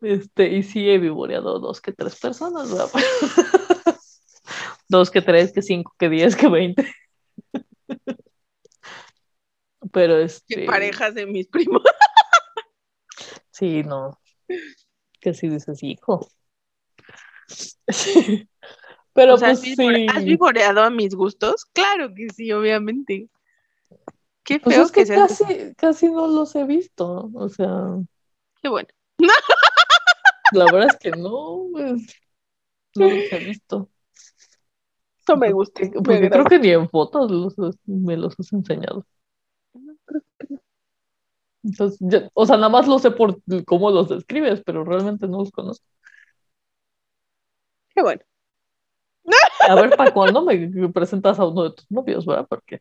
[0.00, 2.90] Este, y sí he vivoreado dos que tres personas, ¿verdad?
[4.88, 6.92] dos que tres, que cinco, que diez, que veinte.
[9.92, 10.54] Pero este.
[10.54, 11.82] Que parejas de mis primos.
[13.50, 14.20] Sí, no.
[15.20, 16.28] Que sí dices, hijo.
[17.48, 18.48] Sí.
[19.18, 20.24] Pero O sea, pues ¿has vivore- ¿Has sí.
[20.26, 21.64] vivoreado a mis gustos?
[21.72, 23.28] Claro que sí, obviamente.
[24.44, 25.44] Qué Pues feo es que casi,
[25.76, 27.28] casi no los he visto.
[27.34, 27.96] O sea,
[28.62, 28.86] Qué bueno.
[30.52, 32.06] la verdad es que no, pues,
[32.94, 33.88] no los he visto.
[35.18, 35.82] Eso me gusta.
[35.94, 39.04] Porque creo que ni en fotos los me los has enseñado.
[41.64, 45.38] Entonces, ya- o sea, nada más lo sé por cómo los describes, pero realmente no
[45.40, 45.84] los conozco.
[47.96, 48.22] Qué bueno.
[49.68, 52.46] A ver, ¿para cuándo me presentas a uno de tus novios, verdad?
[52.48, 52.80] Porque,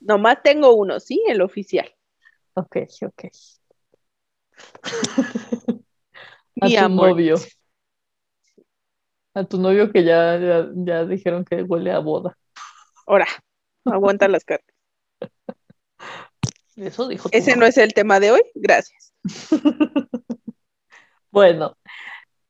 [0.00, 1.88] Nomás tengo uno, sí, el oficial.
[2.54, 3.24] ok, ok.
[6.60, 7.10] A Mi tu amor.
[7.10, 7.36] novio.
[9.34, 12.36] A tu novio que ya, ya, ya dijeron que huele a boda.
[13.06, 13.26] Ahora,
[13.86, 14.74] aguanta las cartas.
[16.76, 17.28] Eso dijo.
[17.32, 18.42] Ese no es el tema de hoy.
[18.54, 19.12] Gracias.
[21.30, 21.78] Bueno,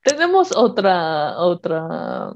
[0.02, 2.32] tenemos otra, otra,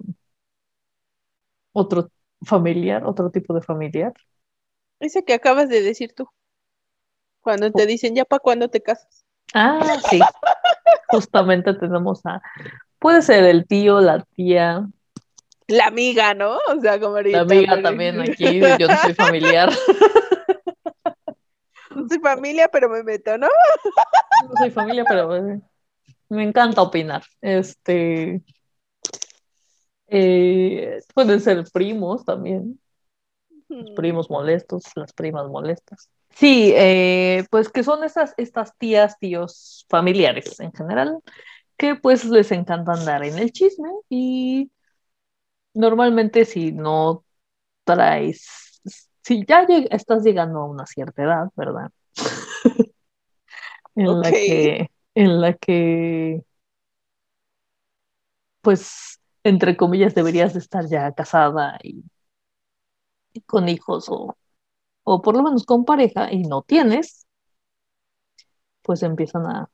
[1.77, 2.09] otro
[2.43, 4.13] familiar, otro tipo de familiar.
[4.99, 6.29] Ese que acabas de decir tú.
[7.43, 9.25] Cuando te dicen, ¿ya para cuándo te casas?
[9.55, 9.79] Ah,
[10.11, 10.19] sí.
[11.09, 12.41] Justamente tenemos a,
[12.99, 14.89] puede ser el tío, la tía,
[15.69, 16.57] La amiga, ¿no?
[16.69, 17.39] O sea, como ahorita.
[17.39, 19.71] la amiga también aquí, yo no soy familiar,
[21.95, 23.49] No soy familia, pero me meto, ¿no?
[24.49, 25.61] no soy familia, pero eh,
[26.29, 27.23] me encanta opinar.
[27.41, 28.43] Este,
[30.09, 32.79] eh, pueden ser primos también.
[33.69, 36.09] los primos molestos, las primas molestas.
[36.31, 41.19] Sí, eh, pues que son esas, estas tías, tíos familiares en general,
[41.79, 44.71] que pues les encanta andar en el chisme y
[45.75, 47.25] normalmente si no
[47.85, 48.81] traes,
[49.23, 51.91] si ya lleg- estás llegando a una cierta edad, ¿verdad?
[53.95, 56.43] en la que, en la que,
[58.61, 62.05] pues, entre comillas, deberías de estar ya casada y
[63.33, 64.37] y con hijos o,
[65.05, 67.27] o por lo menos con pareja y no tienes,
[68.83, 69.71] pues empiezan a,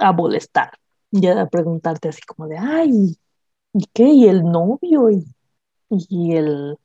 [0.00, 0.72] a molestar,
[1.10, 3.18] ya a preguntarte así como de, ay,
[3.74, 4.04] ¿y qué?
[4.10, 5.10] ¿Y el novio?
[5.10, 5.26] ¿Y,
[5.90, 6.78] y el,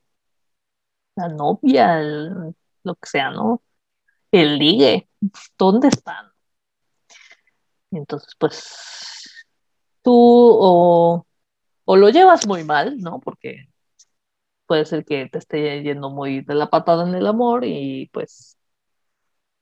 [1.16, 2.00] la novia?
[2.00, 3.62] el- lo que sea, ¿no?
[4.32, 5.10] El ligue,
[5.58, 6.28] ¿dónde están?
[7.92, 9.46] Y entonces, pues,
[10.04, 11.26] tú o,
[11.92, 13.20] o lo llevas muy mal, ¿no?
[13.20, 13.66] Porque
[14.66, 18.58] puede ser que te esté yendo muy de la patada en el amor y pues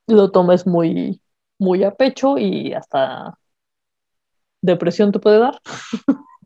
[0.06, 1.24] lo tomes muy,
[1.58, 3.40] muy a pecho y hasta
[4.62, 5.60] depresión te puede dar.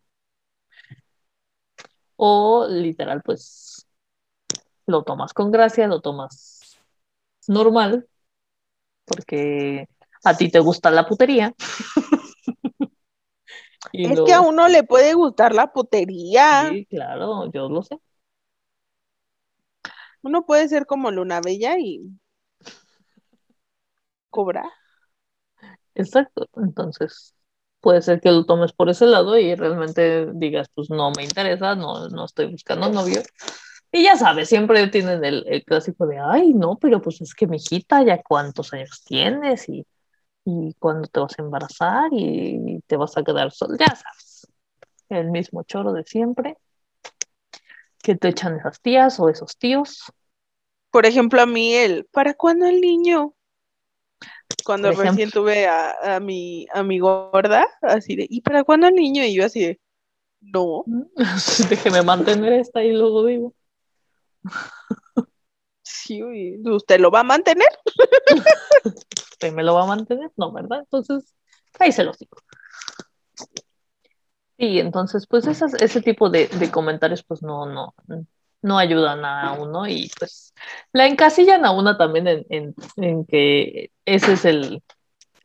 [2.15, 3.85] O literal, pues
[4.85, 6.79] lo tomas con gracia, lo tomas
[7.47, 8.07] normal,
[9.05, 9.89] porque
[10.23, 11.53] a ti te gusta la putería.
[13.93, 16.45] Y Es lo- que a uno le puede gustar la putería.
[16.49, 17.99] Sí, claro, yo lo sé.
[20.23, 22.01] Uno puede ser como Luna Bella y
[24.29, 24.71] cobrar.
[25.95, 27.35] Exacto, entonces
[27.81, 31.75] puede ser que lo tomes por ese lado y realmente digas, pues no me interesa,
[31.75, 33.21] no, no estoy buscando novio.
[33.91, 37.47] Y ya sabes, siempre tienen el, el clásico de, ay, no, pero pues es que
[37.47, 39.85] mi hijita, ya cuántos años tienes y,
[40.45, 44.47] y cuándo te vas a embarazar y te vas a quedar ya sabes,
[45.09, 46.57] el mismo choro de siempre
[48.03, 50.11] que te echan esas tías o esos tíos.
[50.91, 53.33] Por ejemplo, a mí el, ¿para cuándo el niño?
[54.65, 55.11] Cuando Por ejemplo.
[55.11, 59.23] recién tuve a, a mi, a mi gorda, así de, ¿y para cuándo el niño?
[59.23, 59.79] Y yo así de,
[60.41, 60.83] no,
[61.69, 63.53] Déjeme mantener esta y luego digo.
[65.81, 66.21] sí,
[66.65, 67.69] ¿usted lo va a mantener?
[69.31, 70.29] ¿Usted me lo va a mantener?
[70.35, 70.79] No, ¿verdad?
[70.79, 71.33] Entonces,
[71.79, 72.37] ahí se los digo.
[74.57, 77.95] Sí, entonces, pues esas, ese tipo de, de comentarios, pues no, no,
[78.61, 80.53] no ayudan a uno y pues
[80.93, 84.81] la encasillan a una también en, en, en que ese es el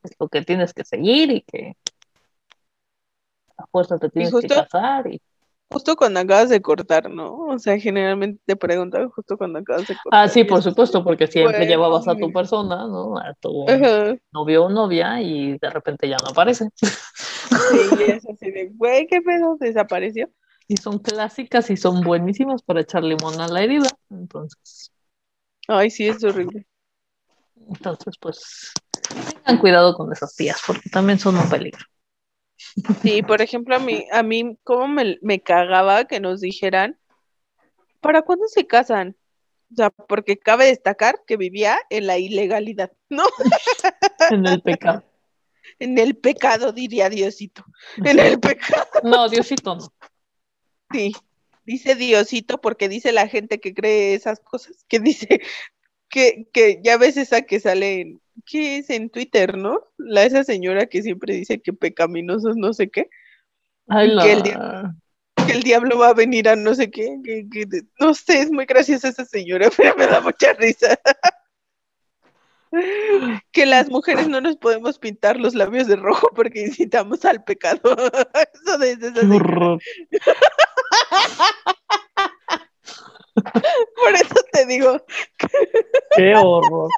[0.03, 1.77] es lo que tienes que seguir y que
[3.57, 5.21] a fuerza te tienes que casar y
[5.71, 7.37] Justo cuando acabas de cortar, ¿no?
[7.47, 10.21] O sea, generalmente te preguntan justo cuando acabas de cortar.
[10.21, 13.67] ah sí por es- supuesto porque siempre Bueno, llevabas a tu persona no a tu
[13.71, 16.69] Ajá, novio o novia y de repente ya no aparece
[17.69, 19.57] sí, y es así de, güey, ¿qué pedo?
[19.61, 20.31] Desapareció.
[20.69, 24.93] y son clásicas y son buenísimas para echar limón a la herida entonces
[25.69, 26.67] Ay, sí, es horrible.
[27.69, 28.73] entonces pues
[29.45, 31.85] tengan cuidado con esas tías porque también son un peligro
[33.03, 36.99] Sí, por ejemplo, a mí, a mí, cómo me, me cagaba que nos dijeran,
[38.01, 39.17] ¿para cuándo se casan?
[39.73, 43.25] O sea, porque cabe destacar que vivía en la ilegalidad, ¿no?
[44.31, 45.05] en el pecado
[45.79, 47.65] En el pecado, diría Diosito.
[47.99, 49.93] En el pecado, no Diosito no
[50.93, 51.15] sí.
[51.65, 55.43] Dice Diosito porque dice la gente que cree esas cosas, que dice
[56.09, 58.91] que, que ya ves esa que sale en, ¿qué es?
[58.91, 59.81] En Twitter, ¿no?
[59.99, 63.09] La esa señora que siempre dice que pecaminosos no sé qué.
[63.89, 64.95] Ay, que el la-
[65.47, 67.67] que el diablo va a venir a no sé qué, que- que-
[68.01, 70.99] no sé, es muy graciosa esa señora, pero me da mucha risa.
[73.53, 77.81] que las mujeres no nos podemos pintar los labios de rojo porque incitamos al pecado.
[78.55, 78.99] Eso de.
[83.97, 85.05] Por eso te digo,
[86.17, 86.91] Qué horror.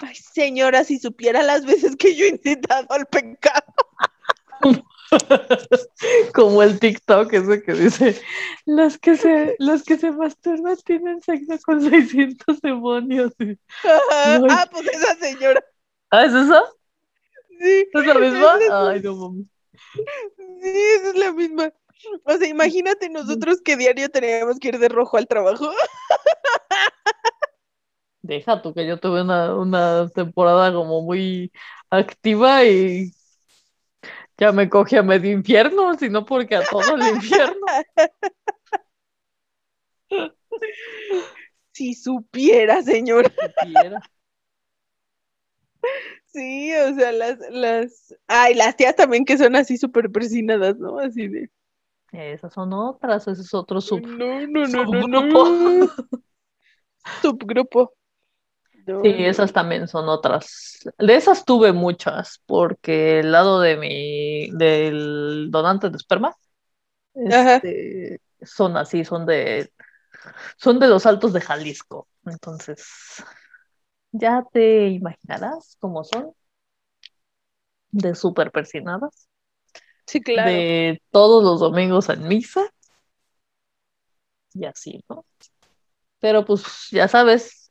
[0.00, 3.64] ay señora, si supiera las veces que yo he incitado al pecado.
[6.34, 8.20] Como el TikTok ese que dice,
[8.66, 13.32] los que se, los que se masturban tienen sexo con 600 demonios.
[13.82, 14.38] Ajá.
[14.38, 14.46] No.
[14.50, 15.64] Ah, pues esa señora.
[16.10, 16.64] ¿Ah, es eso?
[17.60, 18.58] Sí, ¿Es la misma?
[18.60, 18.70] es.
[18.70, 19.46] Ay, no mames.
[20.62, 21.72] sí, esa es la misma.
[22.24, 25.70] O sea, imagínate nosotros que diario teníamos que ir de rojo al trabajo.
[28.22, 31.52] Deja tú que yo tuve una, una temporada como muy
[31.90, 33.12] activa y
[34.38, 37.66] ya me cogí a medio infierno, sino porque a todo el infierno.
[41.72, 43.30] Si supiera, señora.
[43.30, 44.00] supiera.
[46.26, 50.98] Sí, o sea, las, las, ay, las tías también que son así súper persinadas, ¿no?
[50.98, 51.50] Así de,
[52.14, 54.06] Esas son otras, ese es otro sub.
[54.06, 55.48] no, no, subgrupo.
[55.48, 55.88] no.
[57.20, 57.92] Subgrupo.
[59.02, 60.80] Sí, esas también son otras.
[60.98, 66.36] De esas tuve muchas, porque el lado de mi, del donante de esperma,
[67.14, 69.72] este, son así, son de,
[70.56, 72.08] son de los altos de Jalisco.
[72.26, 73.24] Entonces,
[74.12, 76.32] ya te imaginarás cómo son.
[77.90, 79.28] De súper persinadas,
[80.06, 80.50] Sí, claro.
[80.50, 82.62] de todos los domingos en misa,
[84.54, 85.24] y así, ¿no?
[86.20, 87.70] Pero pues ya sabes,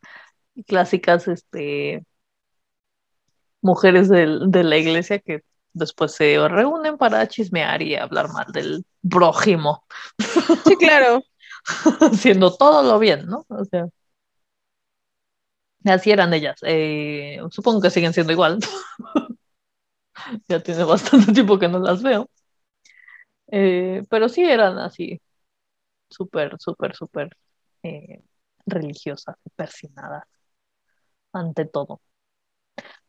[0.68, 2.06] clásicas, este,
[3.62, 5.42] mujeres del- de la iglesia que
[5.74, 9.86] después se reúnen para chismear y hablar mal del prójimo,
[10.68, 11.24] Sí, claro.
[12.02, 13.46] haciendo todo lo bien, ¿no?
[13.50, 13.88] O sea,
[15.86, 16.58] así eran ellas.
[16.64, 18.60] Eh, supongo que siguen siendo igual.
[20.48, 22.30] Ya tiene bastante tiempo que no las veo.
[23.48, 25.22] Eh, pero sí eran así,
[26.10, 27.30] súper, súper, súper
[27.84, 28.24] eh,
[28.68, 30.26] religiosas, persinadas
[31.34, 32.00] ante todo.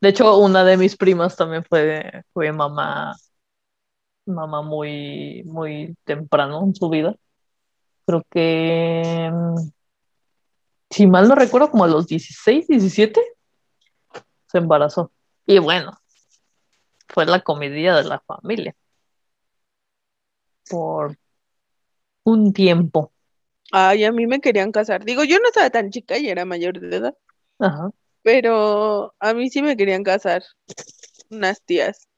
[0.01, 3.14] De hecho, una de mis primas también fue, fue mamá,
[4.27, 7.14] mamá muy, muy temprano en su vida.
[8.07, 9.71] Creo que, mm,
[10.90, 13.21] si mal no recuerdo, como a los 16, 17,
[14.47, 15.11] se embarazó.
[15.47, 15.93] Y bueno,
[17.14, 18.74] fue la comidilla de la familia.
[20.68, 21.16] Por
[22.24, 23.12] un tiempo.
[23.72, 25.05] Ay, a mí me querían casar.
[25.05, 27.14] Digo, yo no estaba tan chica y era mayor de edad,
[27.59, 27.90] Ajá.
[28.22, 30.42] pero a mí sí me querían casar
[31.31, 32.09] unas tías,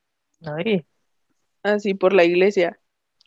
[0.44, 0.84] Ay,
[1.62, 2.78] así por la iglesia.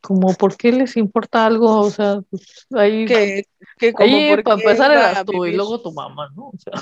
[0.01, 3.43] como por qué les importa algo, o sea, pues, ahí, Que,
[3.77, 6.49] que como ahí para empezar eras tú y luego tu mamá, ¿no?
[6.49, 6.73] O sea,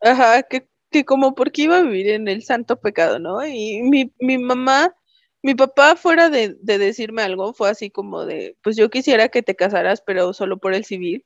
[0.00, 3.44] Ajá, que, que como porque iba a vivir en el santo pecado, ¿no?
[3.46, 4.94] Y mi, mi mamá,
[5.42, 9.42] mi papá fuera de, de decirme algo, fue así como de, pues yo quisiera que
[9.42, 11.24] te casaras, pero solo por el civil,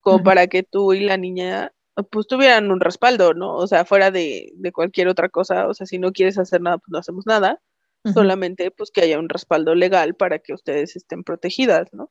[0.00, 1.72] como para que tú y la niña
[2.10, 3.54] pues tuvieran un respaldo, ¿no?
[3.54, 6.78] O sea, fuera de, de cualquier otra cosa, o sea, si no quieres hacer nada,
[6.78, 7.60] pues no hacemos nada,
[8.14, 12.10] solamente pues que haya un respaldo legal para que ustedes estén protegidas, ¿no?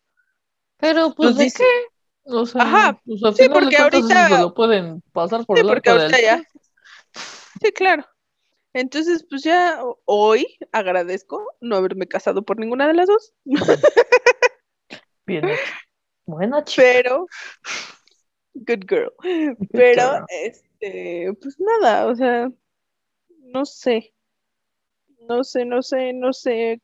[0.77, 2.31] Pero pues Pues ¿de dice- qué?
[2.33, 6.01] O sea, Ajá, pues, sí, porque ahorita- lo pueden pasar por Sí, el porque del
[6.01, 6.43] ahorita ya.
[7.61, 8.05] Sí, claro.
[8.73, 13.33] Entonces, pues ya ho- hoy agradezco no haberme casado por ninguna de las dos,
[15.25, 15.45] Bien.
[16.25, 16.83] Buena chica.
[16.93, 17.27] pero
[18.65, 19.11] good girl.
[19.73, 20.25] Pero girl.
[20.29, 22.51] este, pues nada, o sea,
[23.53, 24.13] no sé.
[25.29, 26.81] No sé, no sé, no sé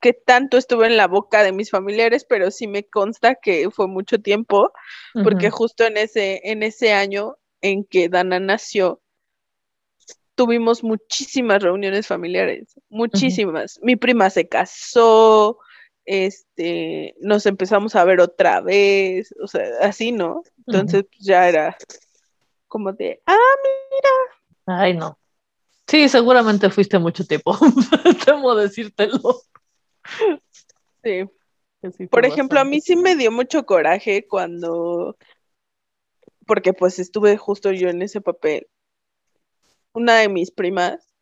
[0.00, 3.88] qué tanto estuve en la boca de mis familiares, pero sí me consta que fue
[3.88, 4.72] mucho tiempo,
[5.22, 9.00] porque justo en ese, en ese año en que Dana nació,
[10.34, 13.78] tuvimos muchísimas reuniones familiares, muchísimas.
[13.82, 15.58] Mi prima se casó,
[16.04, 20.42] este, nos empezamos a ver otra vez, o sea, así, ¿no?
[20.66, 21.76] Entonces pues, ya era
[22.68, 23.38] como de, ah,
[24.66, 25.18] Ay, no.
[25.86, 27.56] Sí, seguramente fuiste mucho tiempo.
[28.24, 29.42] Temo decírtelo.
[31.02, 31.24] sí.
[31.96, 35.16] sí Por ejemplo, a mí sí me dio mucho coraje cuando,
[36.46, 38.66] porque pues estuve justo yo en ese papel.
[39.94, 41.14] Una de mis primas,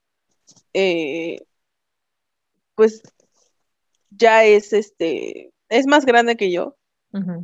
[0.74, 1.44] eh,
[2.74, 3.02] pues
[4.10, 6.76] ya es este, es más grande que yo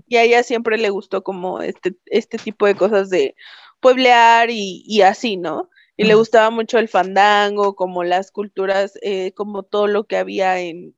[0.06, 3.36] y a ella siempre le gustó como este, este tipo de cosas de
[3.80, 5.68] pueblear y, y así, ¿no?
[5.96, 10.58] Y le gustaba mucho el fandango, como las culturas, eh, como todo lo que había
[10.60, 10.94] en,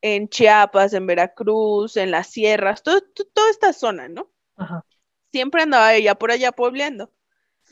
[0.00, 4.30] en Chiapas, en Veracruz, en las sierras, todo, to- toda esta zona, ¿no?
[4.56, 4.84] Ajá.
[5.32, 7.10] Siempre andaba ella por allá puebleando.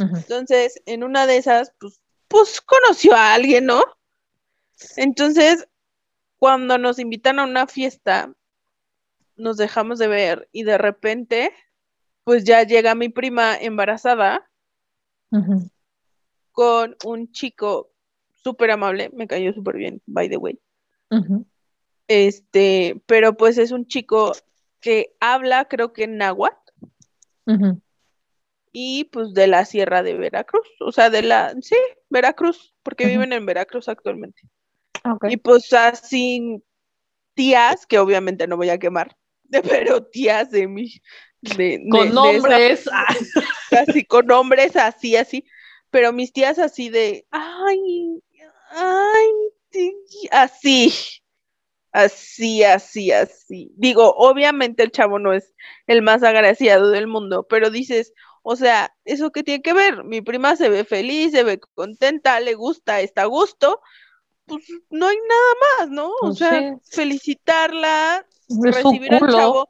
[0.01, 3.83] Entonces, en una de esas, pues, pues conoció a alguien, ¿no?
[4.97, 5.69] Entonces,
[6.39, 8.33] cuando nos invitan a una fiesta,
[9.37, 11.53] nos dejamos de ver y de repente,
[12.25, 14.49] pues ya llega mi prima embarazada
[16.53, 17.93] con un chico
[18.43, 20.59] súper amable, me cayó súper bien, by the way.
[22.09, 24.33] Este, pero pues es un chico
[24.81, 26.73] que habla, creo que en náhuatl.
[28.73, 31.77] Y pues de la sierra de Veracruz, o sea, de la, sí,
[32.09, 34.43] Veracruz, porque viven en Veracruz actualmente.
[35.29, 36.63] Y pues así,
[37.35, 39.17] tías, que obviamente no voy a quemar,
[39.85, 40.93] pero tías de mi,
[41.41, 42.89] de, de- Con de esa- nombres.
[43.73, 45.45] así, con nombres así, así,
[45.91, 48.23] pero mis tías así de, ay,
[48.71, 49.29] ay,
[49.71, 49.95] sí",
[50.31, 50.93] así,
[51.93, 53.73] así, así, así.
[53.77, 55.55] Digo, obviamente el chavo no es
[55.87, 58.13] el más agraciado del mundo, pero dices,
[58.43, 60.05] o sea, ¿eso qué tiene que ver?
[60.05, 63.81] Mi prima se ve feliz, se ve contenta, le gusta, está a gusto,
[64.47, 66.09] pues no hay nada más, ¿no?
[66.09, 68.27] O Pues sea, felicitarla,
[68.63, 69.69] recibir al chavo,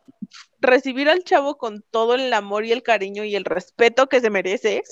[0.60, 4.30] recibir al chavo con todo el amor y el cariño y el respeto que se
[4.30, 4.82] merece.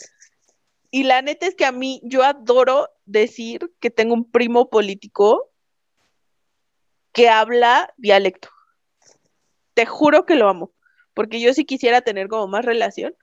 [0.91, 5.51] Y la neta es que a mí, yo adoro decir que tengo un primo político
[7.13, 8.49] que habla dialecto.
[9.75, 10.73] Te juro que lo amo,
[11.15, 13.15] porque yo sí quisiera tener como más relación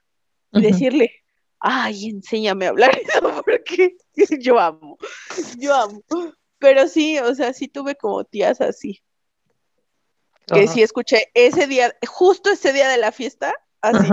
[0.52, 1.10] y decirle,
[1.60, 3.96] ay, enséñame a hablar eso, porque
[4.40, 4.98] yo amo,
[5.58, 6.02] yo amo.
[6.58, 9.02] Pero sí, o sea, sí tuve como tías así
[10.46, 14.08] que sí escuché ese día, justo ese día de la fiesta, así.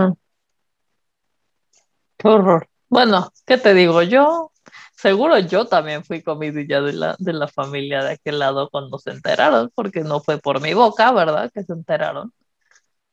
[2.16, 2.68] Qué horror.
[2.88, 4.02] Bueno, ¿qué te digo?
[4.02, 4.50] Yo,
[4.96, 9.10] seguro yo también fui comidilla de la, de la familia de aquel lado cuando se
[9.10, 11.50] enteraron, porque no fue por mi boca, ¿verdad?
[11.52, 12.32] Que se enteraron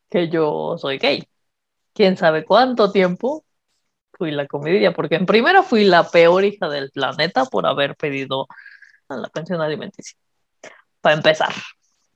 [0.09, 1.28] que yo soy gay.
[1.94, 3.44] Quién sabe cuánto tiempo
[4.14, 8.48] fui la comidilla, porque en primera fui la peor hija del planeta por haber pedido
[9.10, 10.18] a la pensión alimenticia.
[11.02, 11.54] Para empezar.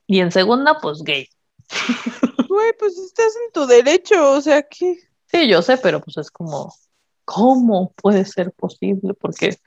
[0.07, 1.27] Y en segunda, pues gay.
[2.47, 4.95] Güey, pues estás en tu derecho, o sea que.
[5.25, 6.73] Sí, yo sé, pero pues es como,
[7.25, 9.13] ¿cómo puede ser posible?
[9.13, 9.57] Porque,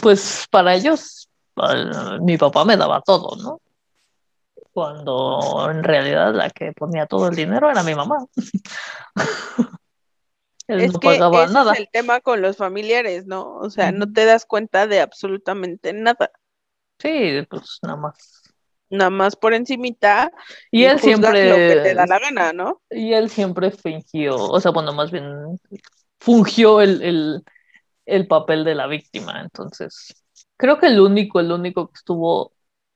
[0.00, 1.28] pues para ellos,
[2.20, 3.60] mi papá me daba todo, ¿no?
[4.74, 8.26] Cuando en realidad la que ponía todo el dinero era mi mamá.
[10.66, 11.72] Él Es no que pagaba ese nada.
[11.74, 13.56] es el tema con los familiares, ¿no?
[13.58, 16.30] O sea, no te das cuenta de absolutamente nada.
[16.98, 18.42] Sí, pues nada más.
[18.90, 20.30] Nada más por encimita
[20.70, 22.82] Y él siempre, lo que te da la gana, ¿no?
[22.90, 25.58] y él siempre fingió, o sea, bueno, más bien
[26.20, 27.44] fungió el, el,
[28.06, 29.40] el papel de la víctima.
[29.40, 30.14] Entonces,
[30.56, 32.52] creo que el único, el único que estuvo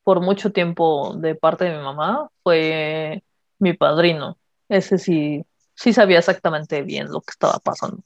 [0.08, 3.22] por mucho tiempo de parte de mi mamá fue
[3.58, 4.38] mi padrino.
[4.66, 5.44] Ese sí,
[5.74, 8.02] sí sabía exactamente bien lo que estaba pasando.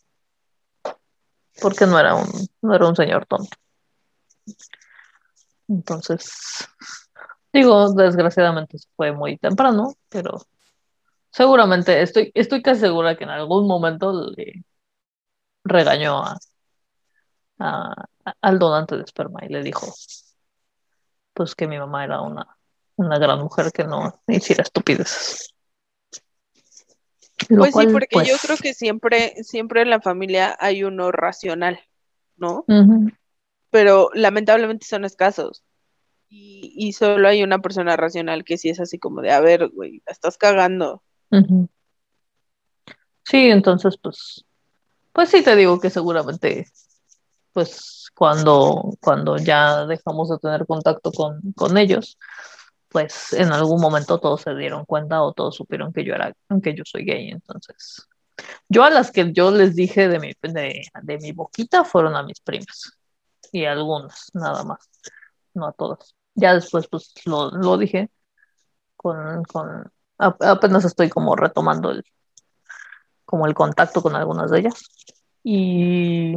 [1.62, 2.28] Porque no era un,
[2.60, 3.56] no era un señor tonto.
[5.68, 6.68] Entonces,
[7.52, 10.38] digo, desgraciadamente fue muy temprano, pero
[11.30, 14.64] seguramente estoy, estoy casi segura que en algún momento le
[15.64, 16.22] regañó
[17.58, 17.94] a-
[18.40, 19.86] al donante de esperma y le dijo
[21.34, 22.56] pues que mi mamá era una,
[22.96, 25.54] una gran mujer que no hiciera estupideces.
[27.48, 30.84] Lo Pues cual, sí, porque yo pues, creo que siempre, siempre en la familia hay
[30.84, 31.80] uno racional,
[32.36, 32.64] ¿no?
[33.70, 35.64] Pero lamentablemente son escasos.
[36.28, 39.68] Y, y solo hay una persona racional que sí es así como de, a ver,
[39.68, 41.02] güey, la estás cagando.
[43.24, 44.44] Sí, entonces pues,
[45.12, 46.66] pues sí te digo que seguramente,
[47.52, 52.18] pues cuando, cuando ya dejamos de tener contacto con, con ellos,
[52.88, 56.32] pues en algún momento todos se dieron cuenta o todos supieron que yo era,
[56.62, 57.30] que yo soy gay.
[57.30, 58.06] Entonces,
[58.68, 62.22] yo a las que yo les dije de mi, de, de mi boquita fueron a
[62.22, 62.92] mis primas
[63.50, 64.90] y algunas, nada más,
[65.54, 66.14] no a todas.
[66.34, 68.10] Ya después pues lo, lo dije
[68.96, 72.04] con, con apenas estoy como retomando el,
[73.24, 74.82] como el contacto con algunas de ellas.
[75.42, 76.34] Y,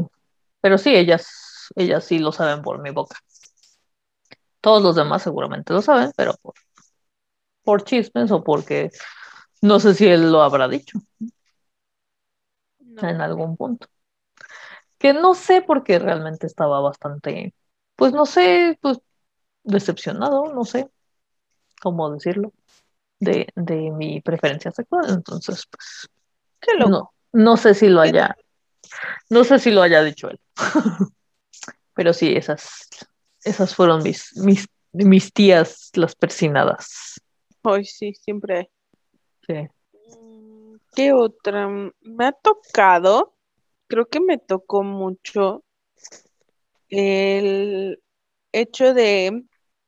[0.66, 1.28] pero sí, ellas,
[1.76, 3.18] ellas sí lo saben por mi boca.
[4.62, 6.56] Todos los demás seguramente lo saben, pero por,
[7.64, 8.92] por chismes o porque
[9.62, 11.00] no sé si él lo habrá dicho
[12.80, 13.10] No.
[13.10, 13.88] en algún punto.
[14.98, 17.54] Que no sé porque realmente estaba bastante,
[17.96, 19.00] pues no sé, pues
[19.64, 20.90] decepcionado, no sé
[21.82, 22.54] cómo decirlo,
[23.20, 25.06] de, de mi preferencia sexual.
[25.10, 26.10] Entonces, pues
[26.60, 26.92] Qué loco.
[26.92, 28.38] no, no sé si lo haya,
[29.30, 30.40] no sé si lo haya dicho él.
[31.94, 32.88] Pero sí, esas,
[33.44, 37.22] esas fueron mis, mis, mis tías, las persinadas.
[37.64, 38.70] Ay, sí, siempre hay.
[39.48, 40.20] Sí.
[40.20, 41.68] Mm, ¿Qué otra?
[41.68, 43.36] Me ha tocado,
[43.88, 45.64] creo que me tocó mucho
[46.90, 48.02] el
[48.52, 49.44] hecho de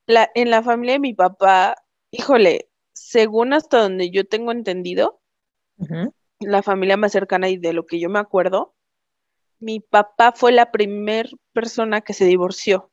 [0.07, 1.75] la, en la familia de mi papá,
[2.11, 5.21] híjole, según hasta donde yo tengo entendido,
[6.39, 8.73] la familia más cercana y de lo que yo me acuerdo,
[9.59, 12.91] mi papá fue la primer persona que se divorció.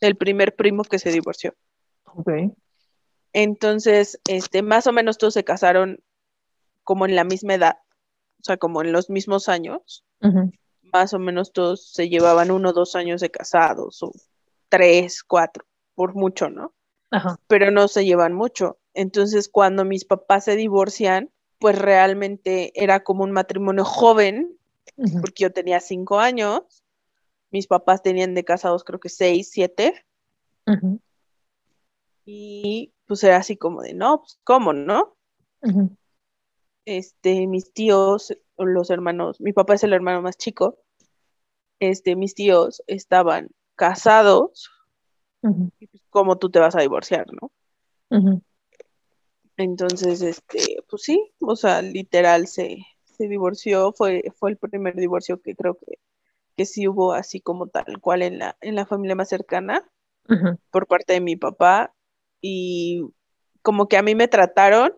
[0.00, 1.54] el primer primo que se divorció.
[2.04, 2.30] Ok.
[3.32, 6.00] Entonces, este, más o menos todos se casaron
[6.82, 7.78] como en la misma edad,
[8.40, 10.04] o sea, como en los mismos años.
[10.82, 14.12] Más o menos todos se llevaban uno o dos años de casados, o
[14.68, 16.72] tres, cuatro, por mucho, ¿no?
[17.10, 17.38] Ajá.
[17.46, 18.78] Pero no se llevan mucho.
[18.94, 24.56] Entonces, cuando mis papás se divorcian, pues realmente era como un matrimonio joven,
[25.20, 26.84] Porque yo tenía cinco años,
[27.50, 30.04] mis papás tenían de casados creo que seis, siete,
[30.66, 31.00] Ujú.
[32.24, 35.16] y pues era así como de, no, pues, ¿cómo, no?
[36.84, 40.78] Este, mis tíos, los hermanos, mi papá es el hermano más chico,
[41.80, 44.70] este, mis tíos estaban casados,
[45.78, 47.52] y pues, ¿cómo tú te vas a divorciar, no?
[49.56, 52.78] Entonces, este, pues sí, o sea, literal se,
[53.14, 55.98] se divorció, fue, fue el primer divorcio que creo que,
[56.56, 59.88] que sí hubo así como tal cual en la, en la familia más cercana
[60.70, 61.94] por parte de mi papá,
[62.40, 63.02] y
[63.62, 64.92] como que a mí me trataron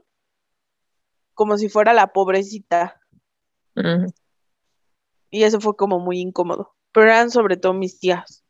[1.34, 3.00] como si fuera la pobrecita.
[5.30, 6.74] Y eso fue como muy incómodo.
[6.92, 8.42] Pero eran sobre todo mis tías.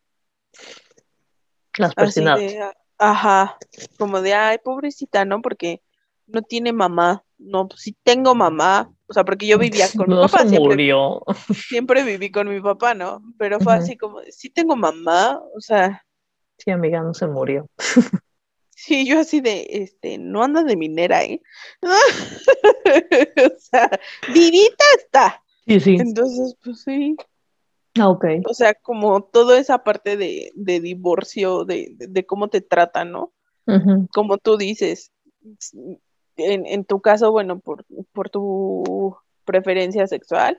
[1.76, 3.58] Las a- ajá,
[3.98, 5.42] como de, ay, pobrecita, ¿no?
[5.42, 5.82] Porque
[6.26, 7.24] no tiene mamá.
[7.38, 8.92] No, pues sí tengo mamá.
[9.06, 11.22] O sea, porque yo vivía con mi No papá, se siempre, murió.
[11.68, 13.22] siempre viví con mi papá, ¿no?
[13.38, 15.40] Pero fue así como, sí tengo mamá.
[15.54, 16.02] O sea,
[16.58, 17.68] Sí, amiga, no se murió.
[18.70, 21.42] sí, yo así de, este, no anda de minera, ¿eh?
[21.82, 23.90] o sea,
[24.32, 25.42] vivita está.
[25.66, 25.96] Sí, sí.
[26.00, 27.16] Entonces, pues sí.
[27.98, 28.24] Ah, ok.
[28.48, 33.12] O sea, como toda esa parte de, de divorcio, de, de, de cómo te tratan,
[33.12, 33.32] ¿no?
[34.14, 35.10] Como tú dices,
[36.36, 40.58] en, en tu caso, bueno, por, por tu preferencia sexual,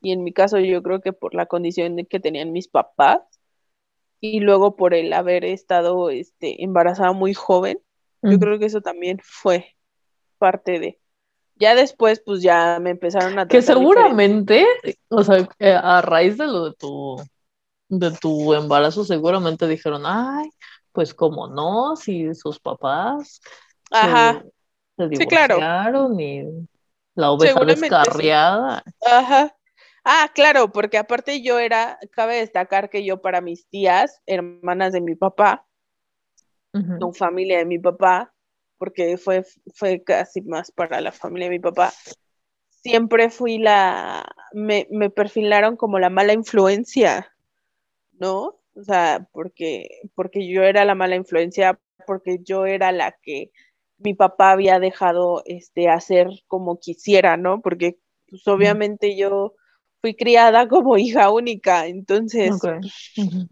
[0.00, 3.20] y en mi caso yo creo que por la condición que tenían mis papás,
[4.20, 7.80] y luego por el haber estado este, embarazada muy joven,
[8.22, 8.40] yo Ujú.
[8.40, 9.76] creo que eso también fue
[10.38, 11.00] parte de.
[11.56, 13.82] Ya después, pues ya me empezaron a Que diferente.
[13.82, 14.66] seguramente,
[15.08, 17.16] o sea, eh, a raíz de lo de tu,
[17.88, 20.50] de tu embarazo, seguramente dijeron, ay,
[20.92, 23.40] pues cómo no, si sus papás
[23.90, 24.42] Ajá,
[25.08, 25.58] se, Sí, claro.
[26.18, 26.44] y
[27.14, 27.96] la oveja Seguramente sí.
[27.96, 28.82] descarriada.
[29.06, 29.56] Ajá.
[30.04, 35.00] Ah, claro, porque aparte yo era, cabe destacar que yo para mis tías, hermanas de
[35.00, 35.66] mi papá,
[36.74, 36.94] Ujú.
[37.00, 38.32] no familia de mi papá,
[38.78, 39.44] porque fue,
[39.74, 41.92] fue casi más para la familia de mi papá,
[42.70, 47.30] siempre fui la, me, me perfilaron como la mala influencia,
[48.12, 48.60] ¿no?
[48.74, 53.50] O sea, porque, porque yo era la mala influencia, porque yo era la que
[54.00, 57.60] mi papá había dejado este, hacer como quisiera, ¿no?
[57.60, 57.98] Porque
[58.28, 59.54] pues, obviamente yo
[60.00, 62.50] fui criada como hija única, entonces.
[63.16, 63.48] Ujú.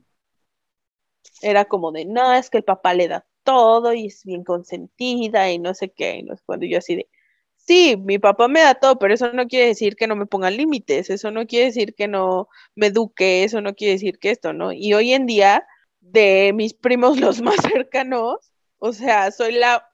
[1.41, 5.51] era como de, no, es que el papá le da todo y es bien consentida
[5.51, 7.09] y no sé qué, y no sé cuándo yo así de,
[7.57, 10.57] sí, mi papá me da todo, pero eso no quiere decir que no me pongan
[10.57, 14.53] límites, eso no quiere decir que no me eduque, eso no quiere decir que esto,
[14.53, 14.73] ¿no?
[14.73, 15.67] Y hoy en día,
[16.01, 19.88] de mis primos los más cercanos, o sea, soy la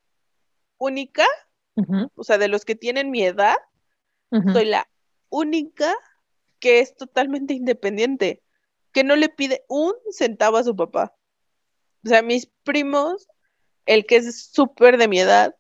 [0.85, 1.25] única,
[2.15, 3.57] o sea, de los que tienen mi edad,
[4.53, 4.89] soy la
[5.29, 5.95] única
[6.59, 8.43] que es totalmente independiente,
[8.93, 11.15] que no le pide un centavo a su papá.
[12.05, 13.29] O sea, mis primos,
[13.87, 15.55] el que es súper de mi edad,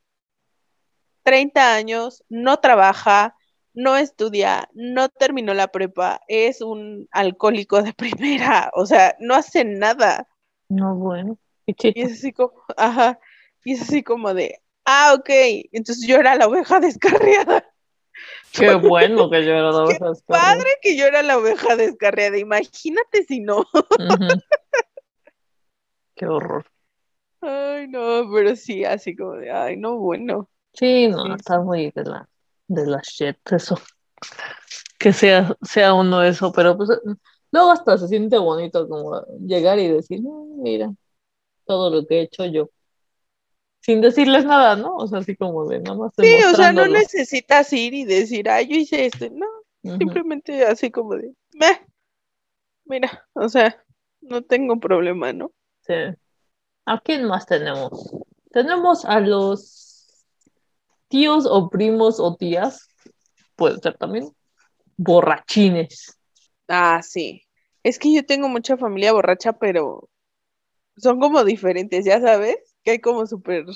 [1.24, 3.34] 30 años, no trabaja,
[3.72, 9.64] no estudia, no terminó la prepa, es un alcohólico de primera, o sea, no hace
[9.64, 10.28] nada.
[10.68, 11.38] No, bueno.
[11.78, 13.18] Qué Y es así como, ajá,
[13.64, 15.30] y es así como de, ah, ok,
[15.72, 17.64] entonces yo era la oveja descarriada.
[18.52, 20.54] Qué bueno que yo era la Qué oveja descarriada.
[20.54, 23.64] Padre que yo era la oveja descarriada, imagínate si no.
[26.14, 26.64] Qué horror.
[27.40, 30.48] Ay, no, pero sí, así como de, ay, no, bueno.
[30.72, 32.28] Sí, no, Sí, está muy de la,
[32.68, 33.76] de la shit eso.
[34.98, 36.88] Que sea, sea uno eso, pero pues
[37.50, 40.94] luego hasta se siente bonito como llegar y decir, "Mm, mira,
[41.66, 42.70] todo lo que he hecho yo.
[43.84, 44.96] Sin decirles nada, ¿no?
[44.96, 48.48] O sea, así como de nada más Sí, o sea, no necesitas ir y decir,
[48.48, 49.46] ay, yo hice esto, no,
[49.98, 51.86] simplemente así como de, "Meh".
[52.86, 53.84] mira, o sea,
[54.22, 55.52] no tengo problema, ¿no?
[55.82, 55.92] Sí.
[56.86, 58.10] ¿A quién más tenemos?
[58.52, 60.24] Tenemos a los
[61.08, 62.88] tíos o primos o tías,
[63.54, 64.30] puede ser también,
[64.96, 66.18] borrachines.
[66.68, 67.42] Ah, sí.
[67.82, 70.08] Es que yo tengo mucha familia borracha, pero
[70.96, 73.66] son como diferentes, ya sabes, que hay como súper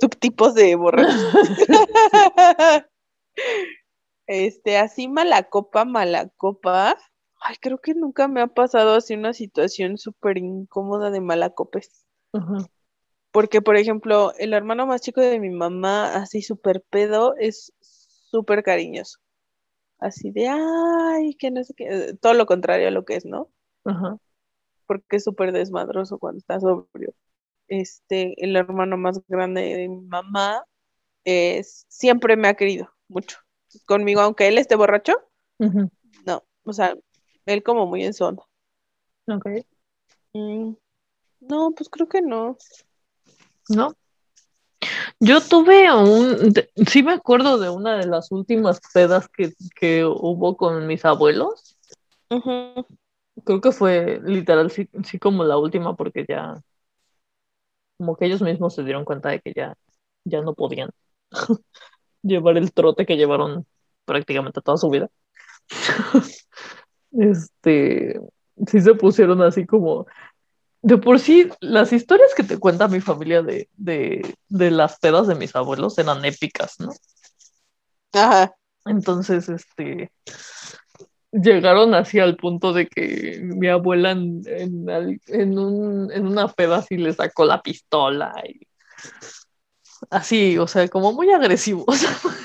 [0.00, 1.32] subtipos de borrachos.
[4.32, 6.96] Este, así mala copa, mala copa.
[7.40, 12.06] Ay, creo que nunca me ha pasado así una situación súper incómoda de malacopes.
[12.32, 12.58] Ajá.
[13.32, 18.62] Porque, por ejemplo, el hermano más chico de mi mamá, así súper pedo, es súper
[18.62, 19.18] cariñoso.
[19.98, 22.14] Así de, ay, que no sé qué.
[22.20, 23.50] Todo lo contrario a lo que es, ¿no?
[23.84, 24.16] Ajá.
[24.90, 27.14] Porque es súper desmadroso cuando está sobrio.
[27.68, 30.64] Este, el hermano más grande de mi mamá
[31.24, 33.38] es, siempre me ha querido mucho.
[33.86, 35.12] Conmigo, aunque él esté borracho,
[36.26, 36.42] no.
[36.64, 36.96] O sea,
[37.46, 38.42] él como muy en zona.
[39.28, 39.46] Ok.
[40.32, 40.72] Mm,
[41.42, 42.56] no, pues creo que no.
[43.68, 43.94] ¿No?
[45.20, 50.04] Yo tuve un, de- sí me acuerdo de una de las últimas pedas que, que
[50.04, 51.76] hubo con mis abuelos.
[52.28, 52.84] Ujú.
[53.44, 56.60] Creo que fue literal, sí, sí como la última, porque ya,
[57.98, 59.74] como que ellos mismos se dieron cuenta de que ya,
[60.24, 60.90] ya no podían
[62.22, 63.66] llevar el trote que llevaron
[64.04, 65.08] prácticamente toda su vida.
[67.12, 68.20] Este,
[68.68, 70.06] sí se pusieron así como,
[70.82, 75.26] de por sí, las historias que te cuenta mi familia de, de, de las pedas
[75.26, 76.90] de mis abuelos eran épicas, ¿no?
[78.12, 78.54] Ajá.
[78.86, 80.10] Entonces, este,
[81.32, 86.96] llegaron así al punto de que mi abuela en, en, un, en una peda así
[86.96, 88.66] le sacó la pistola y
[90.10, 91.86] así, o sea, como muy agresivos.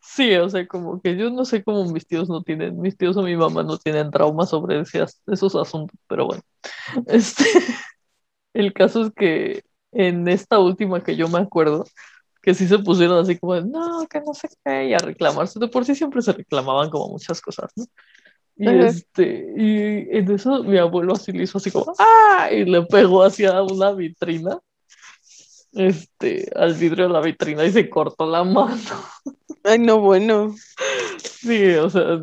[0.00, 3.16] Sí, o sea, como que yo no sé cómo mis tíos no tienen, mis tíos
[3.16, 6.42] o mi mamá no tienen trauma sobre ese esos asuntos, pero bueno.
[7.06, 7.44] Este,
[8.54, 11.84] el caso es que en esta última que yo me acuerdo,
[12.44, 15.58] que sí se pusieron así como, no, que no sé qué, y a reclamarse.
[15.58, 17.86] De por sí siempre se reclamaban como muchas cosas, ¿no?
[18.56, 18.86] Y Ajá.
[18.86, 22.50] este, y en eso mi abuelo así le hizo así como, ¡ah!
[22.52, 24.58] Y le pegó hacia una vitrina,
[25.72, 28.76] este, al vidrio de la vitrina y se cortó la mano.
[29.64, 30.54] Ay, no, bueno.
[31.18, 32.22] Sí, o sea,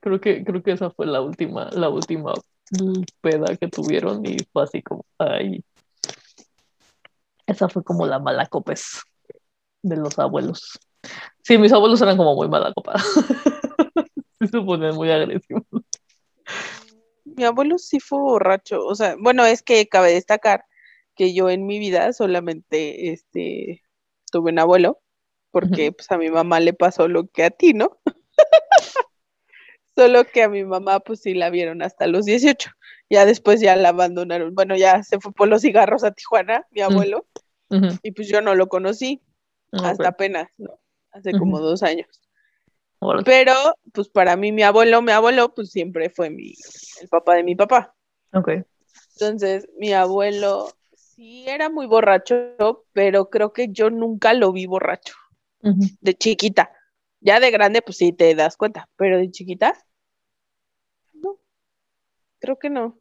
[0.00, 2.34] creo que, creo que esa fue la última, la última
[3.20, 5.62] peda que tuvieron y fue así como, ay.
[7.46, 9.00] Esa fue como la mala copes
[9.82, 10.78] de los abuelos.
[11.42, 12.94] Sí, mis abuelos eran como muy mala copa.
[14.40, 15.64] Se ponían muy agresivos.
[17.24, 18.84] Mi abuelo sí fue borracho.
[18.84, 20.64] O sea, bueno, es que cabe destacar
[21.14, 23.82] que yo en mi vida solamente este,
[24.30, 25.00] tuve un abuelo,
[25.50, 27.98] porque pues a mi mamá le pasó lo que a ti, ¿no?
[29.96, 32.70] Solo que a mi mamá pues sí la vieron hasta los 18.
[33.10, 34.54] Ya después ya la abandonaron.
[34.54, 37.26] Bueno, ya se fue por los cigarros a Tijuana, mi abuelo,
[38.02, 39.20] y pues yo no lo conocí
[39.72, 40.78] hasta ok, apenas, ¿no?
[41.12, 42.08] Hace como dos años.
[43.24, 43.54] Pero
[43.92, 46.54] pues para mí mi abuelo, mi abuelo pues siempre fue mi,
[47.00, 47.94] el papá de mi papá.
[48.32, 48.50] Ok.
[49.14, 55.14] Entonces, mi abuelo sí era muy borracho, pero creo que yo nunca lo vi borracho,
[55.60, 56.70] de chiquita.
[57.20, 59.74] Ya de grande, pues sí te das cuenta, pero de chiquita,
[61.14, 61.40] no,
[62.38, 62.98] creo que no.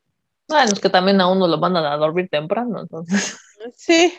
[0.47, 3.37] Bueno, es que también a uno lo mandan a dormir temprano, entonces
[3.75, 4.13] Sí,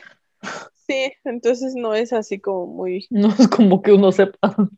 [0.89, 4.39] sí, entonces no es así como muy, no es como que uno sepa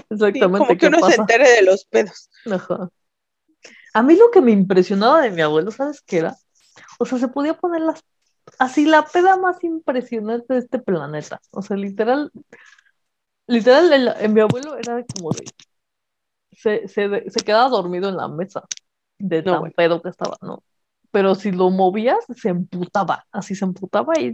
[0.00, 2.30] sí, exactamente como que qué uno se entere de los pedos.
[2.50, 2.90] Ajá.
[3.94, 6.36] A mí lo que me impresionaba de mi abuelo, ¿sabes qué era?
[6.98, 8.04] O sea, se podía poner las,
[8.58, 11.40] así la peda más impresionante de este planeta.
[11.52, 12.32] O sea, literal,
[13.48, 15.44] literal, el- en mi abuelo era como de,
[16.52, 18.62] se, se, se quedaba dormido en la mesa
[19.18, 20.62] de tan pedo que estaba, ¿no?
[21.10, 24.32] Pero si lo movías, se emputaba, así se emputaba y...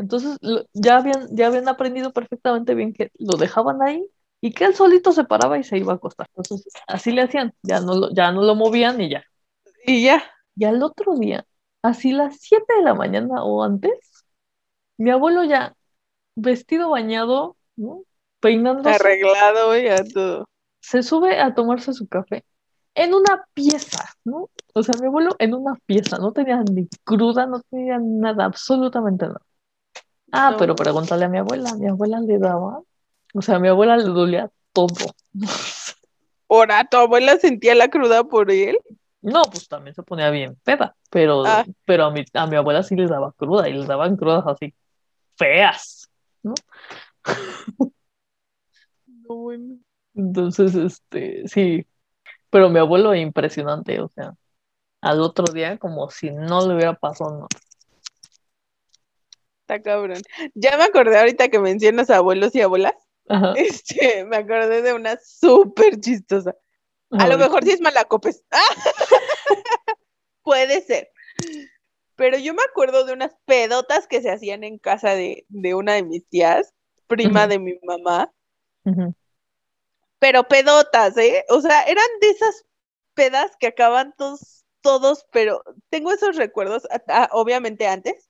[0.00, 4.04] Entonces lo- ya habían, ya habían aprendido perfectamente bien que lo dejaban ahí
[4.40, 6.28] y que él solito se paraba y se iba a acostar.
[6.36, 9.24] Entonces así le hacían, ya no lo, ya no lo movían y ya.
[9.86, 10.22] Y ya,
[10.56, 11.46] Y al otro día,
[11.82, 13.92] así las 7 de la mañana o antes,
[14.98, 15.74] mi abuelo ya
[16.36, 18.04] vestido, bañado, ¿no?
[18.40, 20.46] Peinándose, arreglado ya todo.
[20.80, 22.44] se sube a tomarse su café
[22.94, 24.50] en una pieza, ¿no?
[24.74, 29.26] O sea, mi abuelo en una pieza, no tenía ni cruda, no tenía nada, absolutamente
[29.26, 29.40] nada.
[30.32, 30.56] Ah, No.
[30.56, 32.80] pero pregúntale a mi abuela, mi abuela le daba,
[33.34, 34.94] o sea, a mi abuela le dolía todo.
[36.48, 38.78] Ahora, ¿tu abuela sentía la cruda por él?
[39.22, 41.64] No, pues también se ponía bien peda, pero, Ah.
[41.84, 44.74] pero a mi, a mi abuela sí le daba cruda y le daban crudas así
[45.36, 46.08] feas.
[46.42, 46.54] No,
[49.06, 49.76] bueno.
[50.14, 51.86] Entonces, este, sí,
[52.50, 54.34] pero mi abuelo impresionante, o sea,
[55.02, 57.48] al otro día como si no le hubiera pasado nada.
[59.70, 60.20] Está cabrón.
[60.54, 62.94] Ya me acordé ahorita que mencionas abuelos y abuelas.
[63.28, 63.54] Ajá.
[63.56, 66.56] Este, me acordé de una súper chistosa.
[67.12, 68.44] A lo mejor sí es malacopes.
[70.42, 71.10] Puede ser.
[72.16, 75.94] Pero yo me acuerdo de unas pedotas que se hacían en casa de, de una
[75.94, 76.74] de mis tías,
[77.06, 78.32] prima de mi mamá,
[80.18, 81.44] pero pedotas, ¿eh?
[81.48, 82.66] O sea, eran de esas
[83.14, 86.86] pedas que acaban todos, todos, pero tengo esos recuerdos,
[87.30, 88.29] obviamente antes.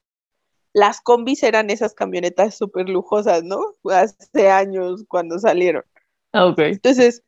[0.73, 3.77] Las combis eran esas camionetas súper lujosas, ¿no?
[3.91, 5.85] Hace años cuando salieron.
[6.33, 6.59] Ah, ok.
[6.61, 7.23] Entonces,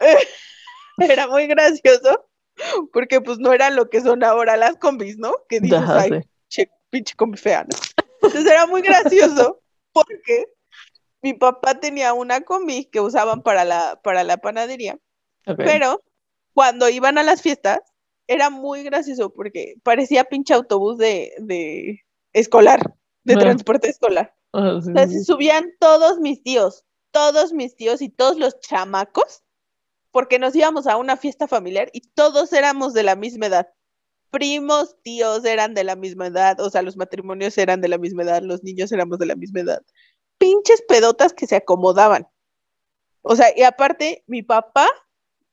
[0.98, 2.28] era muy gracioso
[2.92, 5.32] porque pues no eran lo que son ahora las combis, ¿no?
[5.48, 6.28] Que dices, Ajá, ay, sí.
[6.48, 7.76] che, pinche combi fea, ¿no?
[8.22, 9.60] Entonces era muy gracioso
[9.92, 10.46] porque
[11.22, 14.98] mi papá tenía una combi que usaban para la, para la panadería,
[15.46, 15.58] ok.
[15.58, 16.02] pero
[16.52, 17.80] cuando iban a las fiestas
[18.26, 24.34] era muy gracioso porque parecía pinche autobús de, de escolar, de transporte escolar.
[24.52, 28.58] Sí, O sea, sí, se subían todos mis tíos, todos mis tíos y todos los
[28.60, 29.42] chamacos,
[30.10, 33.68] porque nos íbamos a una fiesta familiar y todos éramos de la misma edad.
[34.30, 38.22] Primos, tíos eran de la misma edad, o sea, los matrimonios eran de la misma
[38.22, 39.82] edad, los niños éramos de la misma edad.
[40.38, 42.28] Pinches pedotas que se acomodaban.
[43.22, 44.88] O sea, y aparte, mi papá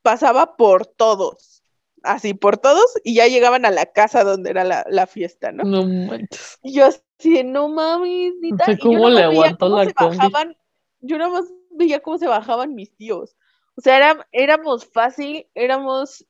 [0.01, 1.57] pasaba por todos,
[2.04, 5.64] así por todos, y ya llegaban a la casa donde era la, la fiesta, ¿no?
[5.64, 6.60] No manches.
[6.62, 8.66] Y yo así, no mames, neta.
[8.66, 10.18] sé y yo cómo le aguantó la combi.
[10.18, 10.58] bajaban-
[11.00, 13.36] yo nada más veía cómo se bajaban mis tíos.
[13.76, 16.26] O sea, era- éramos fácil, éramos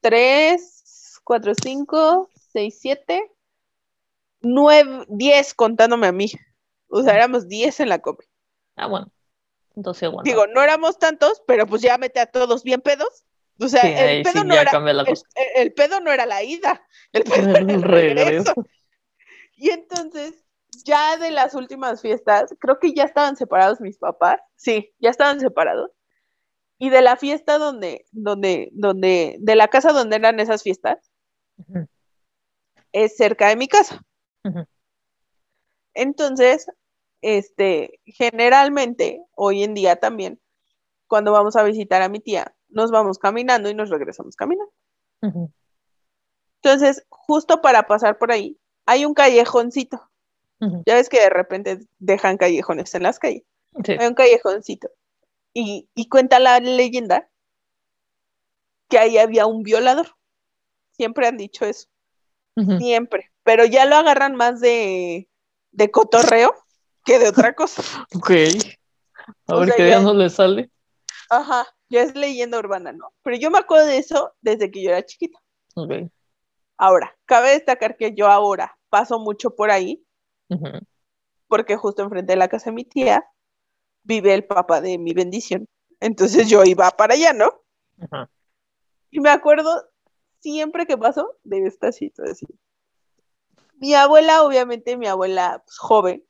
[0.00, 3.30] tres, cuatro, cinco, seis, siete,
[4.40, 6.30] nueve, diez contándome a mí.
[6.88, 8.24] O sea, éramos diez en la combi.
[8.76, 9.10] Ah, bueno.
[9.76, 10.28] Entonces aguanta.
[10.28, 13.24] Digo, no éramos tantos, pero pues ya mete a todos bien pedos.
[13.60, 14.72] O sea, Sí, el pedo sí no era,
[15.56, 16.82] el, pedo no era la ida,
[17.12, 18.54] el pedo era el regreso.
[19.54, 20.42] Y entonces,
[20.84, 24.40] ya de las últimas fiestas, creo que ya estaban separados mis papás.
[24.56, 25.90] Sí, ya estaban separados.
[26.78, 31.10] Y de la fiesta donde, donde, donde, de la casa donde eran esas fiestas,
[32.92, 34.00] es cerca de mi casa.
[35.92, 36.66] Entonces,
[37.20, 40.40] este, generalmente, hoy en día también,
[41.06, 44.72] cuando vamos a visitar a mi tía, nos vamos caminando y nos regresamos caminando.
[46.62, 50.08] Entonces, justo para pasar por ahí, hay un callejoncito.
[50.84, 53.44] Ya ves que de repente dejan callejones en las calles.
[53.84, 53.92] Sí.
[53.98, 54.90] Hay un callejoncito.
[55.54, 57.28] Y, y cuenta la leyenda
[58.88, 60.08] que ahí había un violador.
[60.92, 61.88] Siempre han dicho eso,
[62.78, 63.32] siempre.
[63.42, 65.30] Pero ya lo agarran más de,
[65.72, 66.54] de cotorreo
[67.06, 67.82] que de otra cosa.
[68.14, 68.30] Ok.
[69.46, 70.70] A O ver sea, qué ya- día no le sale.
[71.30, 73.12] Ajá, ya es leyenda urbana, ¿no?
[73.22, 75.38] Pero yo me acuerdo de eso desde que yo era chiquita.
[75.74, 75.92] Ok.
[76.78, 80.02] Ahora, cabe destacar que yo ahora paso mucho por ahí,
[81.46, 83.28] porque justo enfrente de la casa de mi tía
[84.02, 85.68] vive el papá de mi bendición.
[86.00, 87.62] Entonces yo iba para allá, ¿no?
[88.00, 88.30] Ajá.
[89.10, 89.90] Y me acuerdo
[90.38, 92.50] siempre que paso de esta situación.
[93.74, 96.24] Mi abuela, obviamente, mi abuela pues, joven,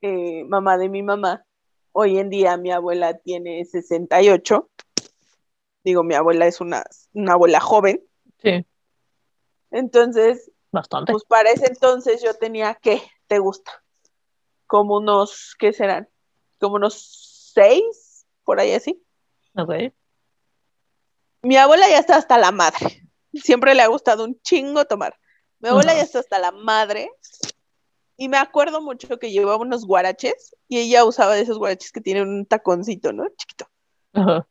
[0.00, 1.44] eh, mamá de mi mamá,
[2.00, 4.70] hoy en día mi abuela tiene 68.
[5.82, 8.00] Digo, mi abuela es una, una abuela joven.
[8.40, 8.64] Sí,
[9.72, 11.10] Entonces, bastante.
[11.10, 13.02] pues para ese entonces yo tenía, ¿qué?
[13.26, 13.82] ¿Te gusta?
[14.68, 16.08] Como unos, ¿qué serán?
[16.60, 19.02] Como unos seis, por ahí así.
[19.56, 19.92] Ok.
[21.42, 23.08] Mi abuela ya está hasta la madre.
[23.34, 25.18] Siempre le ha gustado un chingo tomar.
[25.58, 27.10] Mi abuela ya está hasta la madre.
[28.20, 32.00] Y me acuerdo mucho que llevaba unos guaraches y ella usaba de esos guaraches que
[32.00, 33.28] tienen un taconcito, ¿no?
[33.36, 33.70] Chiquito.
[34.12, 34.46] Ajá.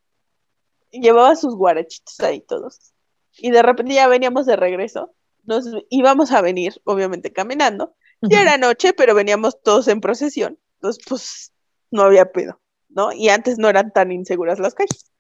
[0.90, 2.94] Y llevaba sus guarachitos ahí todos.
[3.34, 5.14] Y de repente ya veníamos de regreso.
[5.44, 7.94] Nos íbamos a venir, obviamente, caminando.
[8.22, 10.58] Ya era noche, pero veníamos todos en procesión.
[10.76, 11.52] Entonces, pues,
[11.92, 13.12] no había pedo, ¿no?
[13.12, 15.12] Y antes no eran tan inseguras las calles.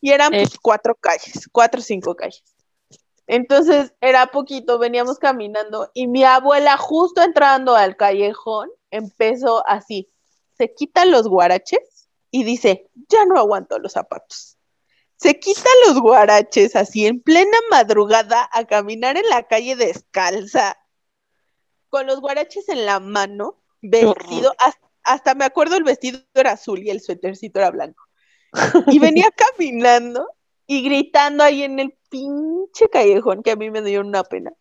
[0.00, 0.44] Y eran, Eh.
[0.44, 2.44] pues, cuatro calles, cuatro o cinco calles.
[3.26, 10.10] Entonces, era poquito, veníamos caminando y mi abuela, justo entrando al callejón, empezó así.
[10.56, 14.56] Se quita los guaraches y dice, ya no aguanto los zapatos.
[15.16, 20.76] Se quita los guaraches así en plena madrugada a caminar en la calle descalza
[21.88, 26.82] con los guaraches en la mano, vestido, hasta, hasta me acuerdo el vestido era azul
[26.82, 28.04] y el suétercito era blanco.
[28.88, 30.28] Y venía caminando
[30.66, 34.52] y gritando ahí en el pinche callejón que a mí me dio una pena.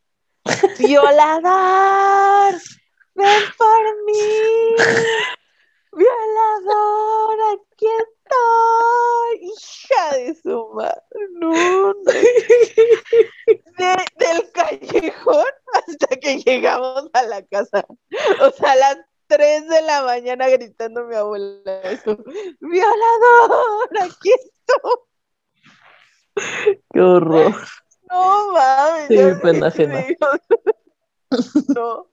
[0.77, 2.53] ¡Violador!
[3.15, 4.75] ¡Ven por mí!
[5.93, 7.37] ¡Violador!
[7.53, 9.39] ¡Aquí estoy!
[9.41, 11.01] ¡Hija de su madre!
[13.77, 17.85] De- del callejón hasta que llegamos a la casa.
[18.41, 18.97] O sea, a las
[19.27, 22.17] 3 de la mañana gritando mi abuela eso.
[22.59, 23.89] ¡Violador!
[24.01, 25.14] ¡Aquí estoy!
[26.93, 27.53] Qué horror.
[28.09, 29.07] No mames.
[29.07, 30.01] Sí, pena ajena.
[30.01, 30.17] Dios.
[31.75, 32.07] No,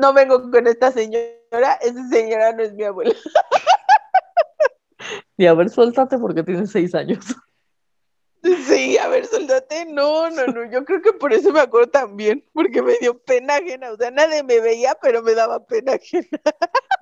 [0.00, 3.14] no vengo con esta señora, esa señora no es mi abuela.
[5.36, 7.24] Y a ver, suéltate porque tienes seis años.
[8.66, 9.86] Sí, a ver, soldate.
[9.86, 10.70] No, no, no.
[10.70, 13.90] Yo creo que por eso me acuerdo también, porque me dio pena ajena.
[13.90, 16.28] O sea, nadie me veía, pero me daba pena ajena.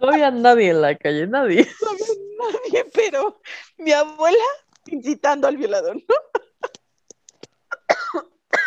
[0.00, 1.68] No había nadie en la calle, nadie.
[1.80, 2.06] No había
[2.38, 3.40] nadie, pero
[3.76, 4.44] mi abuela
[4.86, 6.14] incitando al violador, ¿no?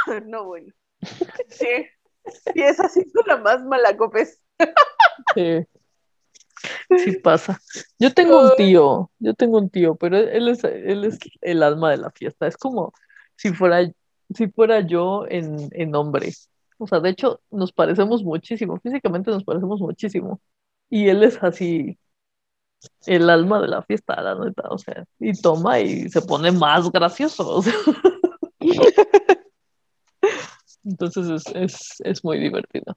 [0.25, 0.73] No, bueno.
[1.49, 1.67] Sí,
[2.25, 4.41] sí, esa sí fue la más mala copes.
[5.33, 5.65] Sí.
[6.97, 7.59] Sí pasa.
[7.99, 11.91] Yo tengo un tío, yo tengo un tío, pero él es, él es el alma
[11.91, 12.47] de la fiesta.
[12.47, 12.93] Es como
[13.35, 13.87] si fuera,
[14.33, 16.31] si fuera yo en, en hombre.
[16.77, 20.39] O sea, de hecho, nos parecemos muchísimo, físicamente nos parecemos muchísimo.
[20.89, 21.99] Y él es así,
[23.05, 26.89] el alma de la fiesta, la neta, o sea, y toma y se pone más
[26.91, 27.47] gracioso.
[27.57, 27.73] o sea.
[30.85, 32.95] Entonces es, es, es muy divertido.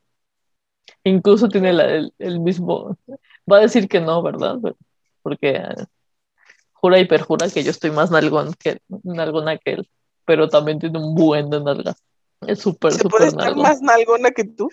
[1.05, 2.97] Incluso tiene la- el, el mismo,
[3.51, 4.59] va a decir que no, ¿verdad?
[5.23, 5.75] Porque eh,
[6.73, 9.91] jura y perjura que yo estoy más nalgón que, nalgona que él,
[10.25, 12.03] pero también tiene un buen de nalgas.
[12.47, 13.63] Es súper, ¿Se puede súper estar nalgón.
[13.63, 14.69] más nalgona que tú?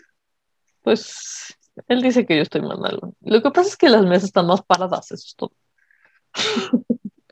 [0.81, 1.57] Pues
[1.87, 3.15] él dice que yo estoy más nalgón.
[3.21, 5.51] Lo que pasa es que las mesas están más paradas, eso es todo.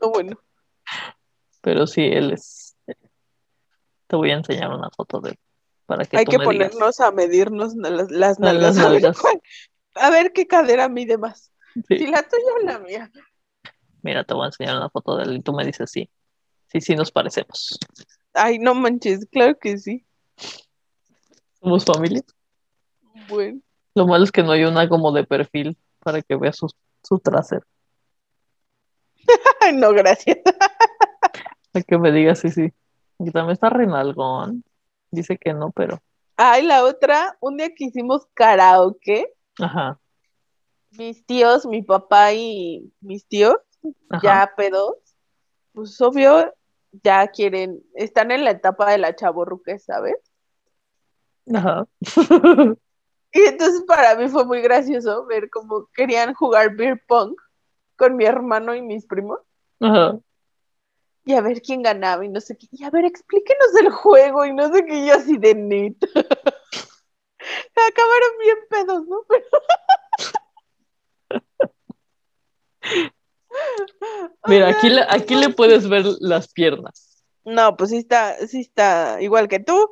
[0.00, 0.38] No, bueno.
[1.60, 2.76] Pero sí, él es.
[4.06, 5.38] Te voy a enseñar una foto de él
[5.86, 6.70] para que Hay tú que me digas.
[6.70, 8.78] ponernos a medirnos las, las nalgas.
[9.94, 11.52] A ver, a qué cadera mide más.
[11.88, 11.98] Sí.
[11.98, 13.10] Si la tuya o la mía.
[14.02, 16.10] Mira, te voy a enseñar una foto de él y tú me dices sí.
[16.68, 17.78] Sí, sí nos parecemos.
[18.32, 20.04] Ay, no manches, claro que sí.
[21.60, 22.22] Somos familia.
[23.28, 23.60] Bueno.
[23.94, 26.68] Lo malo es que no hay una como de perfil para que veas su,
[27.02, 27.64] su trasero.
[29.74, 30.38] No, gracias.
[31.72, 32.72] Para que me digas sí, sí.
[33.18, 34.64] Y también está Renalgón.
[35.14, 36.02] Dice que no, pero.
[36.36, 40.00] Ay, la otra, un día que hicimos karaoke, Ajá.
[40.90, 43.56] mis tíos, mi papá y mis tíos,
[44.10, 44.22] Ajá.
[44.22, 44.96] ya pedos,
[45.72, 46.52] pues obvio,
[47.02, 50.16] ya quieren, están en la etapa de la chavorruquez, ¿sabes?
[51.52, 51.86] Ajá.
[53.36, 57.34] Y entonces para mí fue muy gracioso ver cómo querían jugar beer pong
[57.96, 59.40] con mi hermano y mis primos.
[59.80, 60.16] Ajá.
[61.26, 62.68] Y a ver quién ganaba y no sé qué.
[62.70, 64.98] Y a ver, explíquenos el juego y no sé qué.
[64.98, 66.06] Y yo así de neta.
[67.76, 69.22] Acabaron bien pedos, ¿no?
[69.32, 69.44] Pero-
[74.46, 77.22] Mira, aquí le, aquí le puedes ver las piernas.
[77.44, 79.90] No, pues sí está, sí está igual que tú.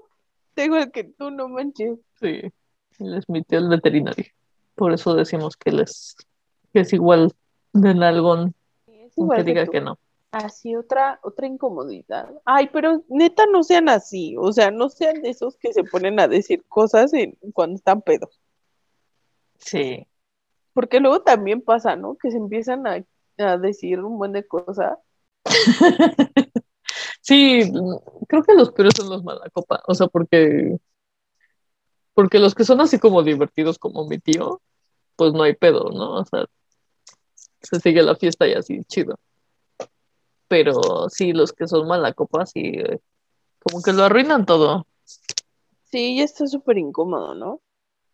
[0.50, 1.98] Está igual que tú, no manches.
[2.20, 2.40] Sí.
[2.98, 4.26] Él es mi tío el veterinario.
[4.74, 6.16] Por eso decimos que él es,
[6.72, 7.32] que es igual
[7.72, 8.54] de nalgón,
[8.86, 9.70] Es aunque igual diga tú.
[9.72, 9.98] que no.
[10.32, 12.30] Así otra, otra incomodidad.
[12.46, 14.34] Ay, pero neta no sean así.
[14.38, 18.00] O sea, no sean de esos que se ponen a decir cosas en- cuando están
[18.02, 18.40] pedos.
[19.58, 20.06] Sí.
[20.72, 22.16] Porque luego también pasa, ¿no?
[22.16, 23.04] Que se empiezan a,
[23.38, 24.98] a decir un buen de cosas.
[27.20, 27.70] Sí,
[28.28, 30.76] creo que los peores son los malacopa, o sea, porque
[32.14, 34.60] porque los que son así como divertidos como mi tío,
[35.16, 36.16] pues no hay pedo, ¿no?
[36.16, 36.46] O sea,
[37.62, 39.18] se sigue la fiesta y así, chido.
[40.52, 42.98] Pero sí, los que son malacopa, sí, eh,
[43.58, 44.86] como que lo arruinan todo.
[45.90, 47.62] Sí, ya está súper incómodo, ¿no?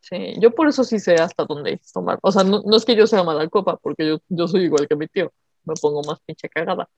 [0.03, 2.21] Sí, yo por eso sí sé hasta dónde tomar.
[2.23, 4.87] O sea, no, no es que yo sea mala copa, porque yo, yo soy igual
[4.87, 5.33] que mi tío,
[5.65, 6.89] me pongo más pinche cagada.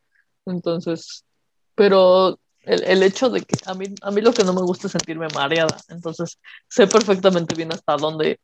[0.44, 1.24] Entonces,
[1.74, 4.88] pero el, el hecho de que a mí, a mí lo que no me gusta
[4.88, 5.74] es sentirme mareada.
[5.88, 6.38] Entonces,
[6.68, 8.40] sé perfectamente bien hasta dónde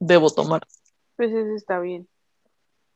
[0.00, 0.66] debo tomar.
[1.14, 2.08] Pues eso está bien.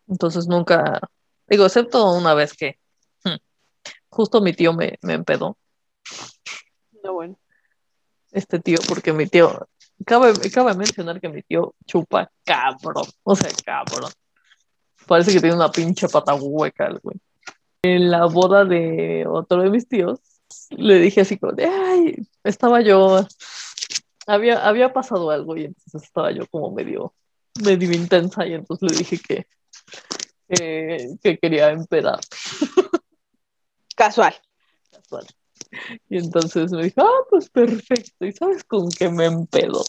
[0.08, 1.00] Entonces, nunca,
[1.46, 2.80] digo, excepto una vez que
[4.10, 5.56] justo mi tío me, me empedó,
[7.02, 7.38] No, bueno.
[8.32, 9.68] este tío, porque mi tío,
[10.04, 14.10] cabe, cabe mencionar que mi tío chupa cabrón, o sea, cabrón.
[15.06, 17.16] Parece que tiene una pinche pata hueca el güey.
[17.82, 20.20] En la boda de otro de mis tíos,
[20.70, 23.26] le dije así como de, ay, estaba yo,
[24.26, 27.14] había, había pasado algo y entonces estaba yo como medio,
[27.64, 29.46] medio intensa y entonces le dije que,
[30.48, 32.20] que, que quería empedar.
[33.98, 34.32] Casual.
[34.92, 35.26] casual.
[36.08, 38.24] Y entonces me dijo, ah, pues perfecto.
[38.24, 39.82] ¿Y sabes con qué me empedo?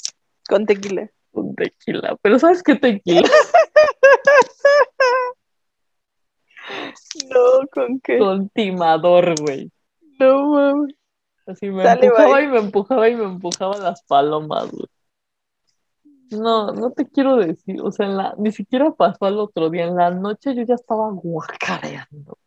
[0.50, 1.10] Con tequila.
[1.32, 2.18] Con tequila.
[2.22, 3.22] Pero ¿sabes qué tequila?
[7.30, 8.20] No, ¿con qué?
[8.20, 9.72] Con timador, güey.
[10.20, 10.94] No, mames.
[11.48, 12.44] Así me Dale, empujaba bye.
[12.44, 14.86] y me empujaba y me empujaba las palomas, güey.
[16.30, 19.86] No, no te quiero decir, o sea, en la, ni siquiera pasó al otro día,
[19.86, 22.38] en la noche yo ya estaba guacareando,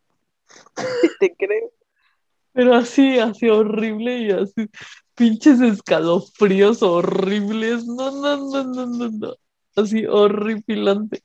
[1.19, 1.71] te creo.
[2.51, 4.69] pero así, así horrible y así,
[5.15, 9.35] pinches escalofríos horribles, no, no, no, no, no, no,
[9.75, 11.23] así horripilante.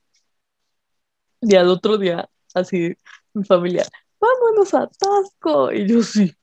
[1.41, 2.93] Y al otro día, así,
[3.33, 3.85] mi familia,
[4.19, 5.71] vámonos a Tasco.
[5.71, 6.33] Y yo sí,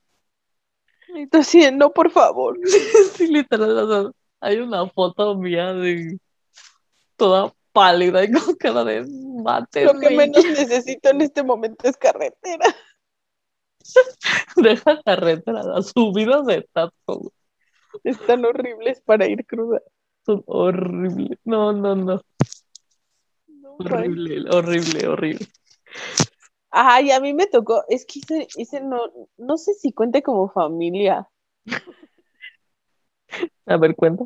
[1.15, 2.59] Y tú así, no, por favor.
[3.15, 6.19] sí, literal, o sea, hay una foto mía de
[7.17, 9.05] toda pálida y con cara de
[9.43, 9.85] mate.
[9.85, 12.75] Lo que menos necesito en este momento es carretera.
[14.57, 16.67] Deja carretera, subidas de
[17.07, 17.31] güey,
[18.05, 19.81] Están horribles para ir cruda.
[20.25, 21.39] son horribles.
[21.45, 22.21] No, no, no.
[23.49, 25.47] No, Horrible, horrible, horrible.
[26.71, 29.01] Ajá, y a mí me tocó, es que ese, ese no,
[29.39, 31.29] no sé si cuente como familia.
[33.67, 34.25] A ver, cuenta.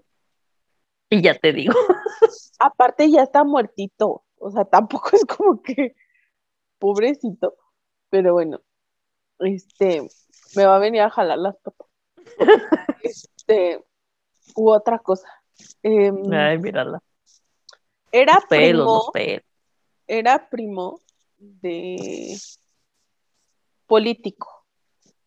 [1.11, 1.75] Y ya te digo.
[2.59, 5.95] Aparte ya está muertito, o sea, tampoco es como que
[6.79, 7.57] pobrecito,
[8.11, 8.61] pero bueno,
[9.41, 10.09] este,
[10.57, 11.87] me va a venir a jalar las patas.
[13.03, 13.83] Este,
[14.55, 15.27] u otra cosa.
[15.83, 17.01] Em, Ay, mírala.
[18.13, 19.45] era Los pelos, primo, los pelos.
[20.07, 21.01] era primo
[21.39, 22.37] de
[23.87, 24.67] político,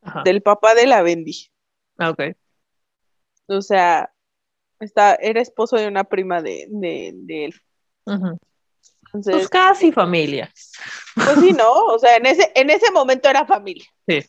[0.02, 0.22] Ajá.
[0.24, 1.50] del papá de la Bendy.
[1.98, 2.22] Ah, ok.
[3.48, 4.14] O sea,
[4.80, 7.54] está, era esposo de una prima de, de, de él.
[9.14, 10.52] Entonces, Pues casi familia.
[11.16, 11.72] pues sí, ¿no?
[11.72, 13.86] O sea, en ese, en ese momento era familia.
[14.08, 14.26] Sí.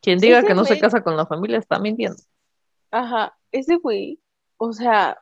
[0.00, 2.22] Quien diga Ese que no se casa con la familia está mintiendo.
[2.90, 4.18] Ajá, ese güey,
[4.56, 5.18] o sea,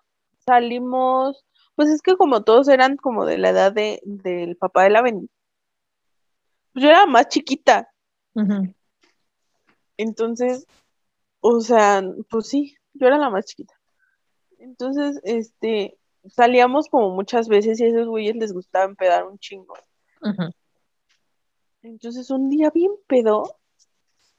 [0.46, 1.44] salimos,
[1.74, 5.02] pues es que como todos eran como de la edad de, del papá de la
[5.02, 5.28] Bendy.
[6.72, 7.90] Pues yo era más chiquita,
[9.96, 10.66] entonces,
[11.40, 13.74] o sea, pues sí, yo era la más chiquita.
[14.58, 15.98] Entonces, este,
[16.30, 19.74] salíamos como muchas veces y a esos güeyes les gustaba empedar un chingo.
[21.82, 23.56] Entonces, un día bien pedo,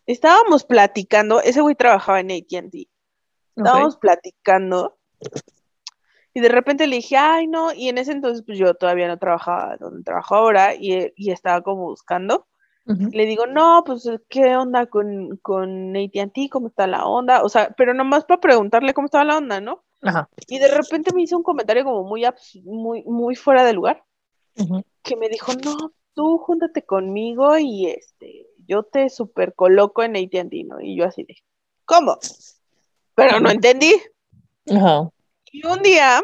[0.06, 2.88] estábamos platicando, ese güey trabajaba en AT&T,
[3.56, 4.98] estábamos platicando
[6.34, 9.18] y de repente le dije, ay, no, y en ese entonces pues yo todavía no
[9.18, 12.48] trabajaba donde trabajo ahora y, y estaba como buscando.
[12.86, 16.50] Le digo, no, pues, ¿qué onda con, con AT&T?
[16.50, 17.44] ¿Cómo está la onda?
[17.44, 19.84] O sea, pero nomás para preguntarle cómo estaba la onda, ¿no?
[20.02, 20.30] Ajá.
[20.48, 22.26] Y de repente me hizo un comentario como muy,
[22.64, 24.04] muy, muy fuera de lugar,
[24.58, 24.84] Ujú.
[25.04, 30.64] que me dijo, no, tú júntate conmigo y este, yo te super coloco en AT&T,
[30.64, 30.80] ¿no?
[30.80, 31.36] Y yo así de,
[31.86, 32.18] ¿cómo?
[33.16, 33.96] Pero no entendí.
[34.72, 35.10] Ajá.
[35.52, 36.24] Y un día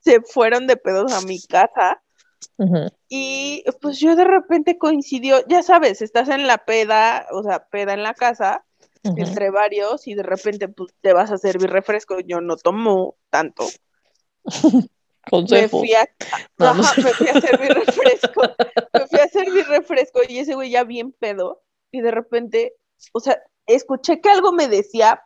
[0.00, 2.02] se fueron de pedos a mi casa
[2.58, 2.90] Ujú.
[3.08, 7.94] y pues yo de repente coincidió, ya sabes, estás en la peda, o sea, peda
[7.94, 8.65] en la casa,
[9.16, 13.66] Entre varios y de repente pues te vas a servir refresco, yo no tomo tanto.
[15.26, 15.80] Me Consejo.
[15.80, 16.08] fui a,
[16.58, 18.42] No, no ajá, me fui a servir refresco,
[18.94, 22.74] me fui a servir refresco y ese güey ya bien pedo y de repente,
[23.12, 25.22] o sea, escuché que algo me decía,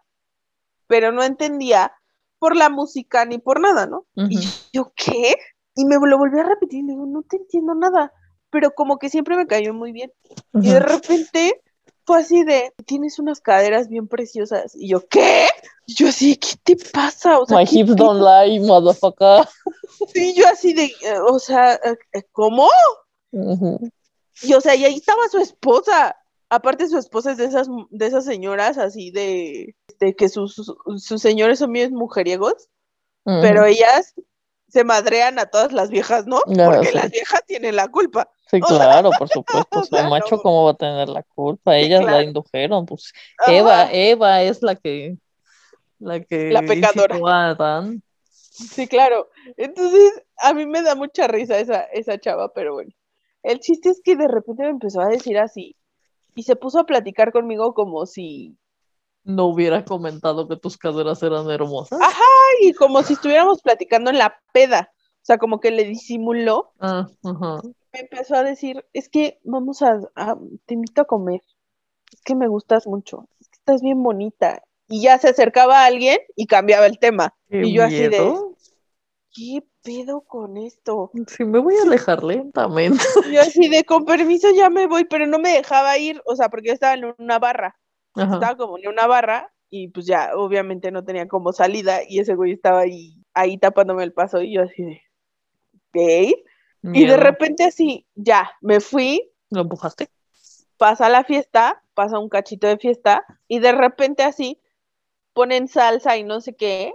[0.86, 1.92] pero no entendía
[2.38, 4.06] por la música ni por nada, ¿no?
[4.14, 4.40] Y
[4.72, 5.36] yo, ¿qué?
[5.74, 8.12] Y me lo volví a repetir y digo, no te entiendo nada,
[8.48, 10.10] pero como que siempre me cayó muy bien.
[10.54, 11.62] Y de repente
[12.10, 14.74] fue así de, tienes unas caderas bien preciosas.
[14.74, 15.46] Y yo, ¿qué?
[15.86, 17.38] Y yo así, ¿qué te pasa?
[17.38, 19.46] O sea, My ¿qué hips don't lie, motherfucker.
[20.12, 22.68] Sí, yo así de, eh, o sea, eh, ¿cómo?
[23.30, 26.16] Y o sea, y ahí estaba su esposa.
[26.48, 30.74] Aparte su esposa es de esas, de esas señoras así de, de que sus, sus,
[30.96, 32.70] sus señores son bien mujeriegos,
[33.24, 34.14] pero ellas
[34.68, 36.40] se madrean a todas las viejas, ¿no?
[36.44, 36.94] Porque sé.
[36.94, 38.28] las viejas tienen la culpa.
[38.50, 39.28] Sí, claro, por
[39.68, 39.80] supuesto.
[39.80, 40.42] o sea, el macho, no.
[40.42, 41.74] ¿cómo va a tener la culpa?
[41.74, 43.12] Sí, Ellas la indujeron, pues.
[43.46, 43.92] Eva, Ajá.
[43.92, 45.16] Eva es la que,
[45.98, 47.16] la que La pecadora.
[47.26, 48.02] a Adán.
[48.32, 49.30] Sí, claro.
[49.56, 52.90] Entonces, a mí me da mucha risa esa, esa chava, pero bueno.
[53.42, 55.76] El chiste es que de repente me empezó a decir así
[56.34, 58.58] y se puso a platicar conmigo como si,
[59.24, 61.98] No hubiera comentado que tus caderas eran hermosas.
[62.02, 64.90] ay, como si estuviéramos platicando en la peda.
[65.22, 66.72] O sea, como que le disimuló.
[66.80, 67.60] Ah, ajá.
[67.92, 71.40] Me empezó a decir, es que vamos a, a- te invito a comer.
[72.12, 73.28] Es que me gustas mucho.
[73.40, 74.62] Es que estás bien bonita.
[74.88, 77.34] Y ya se acercaba a alguien y cambiaba el tema.
[77.48, 78.32] Y yo así de.
[79.32, 81.10] ¿qué pedo con esto?
[81.28, 82.98] Sí, me voy a alejar lentamente.
[83.32, 86.48] Yo así de, con permiso ya me voy, pero no me dejaba ir, o sea,
[86.48, 87.78] porque yo estaba en una barra,
[88.14, 88.34] Ajá.
[88.34, 92.34] estaba como en una barra y pues ya, obviamente no tenía como salida y ese
[92.34, 95.00] güey estaba ahí, ahí tapándome el paso y yo así de,
[95.94, 96.34] ¿ok?
[96.82, 97.16] Y de Miedo.
[97.16, 100.08] repente así, ya, me fui, ¿Lo empujaste?
[100.76, 104.58] pasa la fiesta, pasa un cachito de fiesta y de repente así
[105.34, 106.94] ponen salsa y no sé qué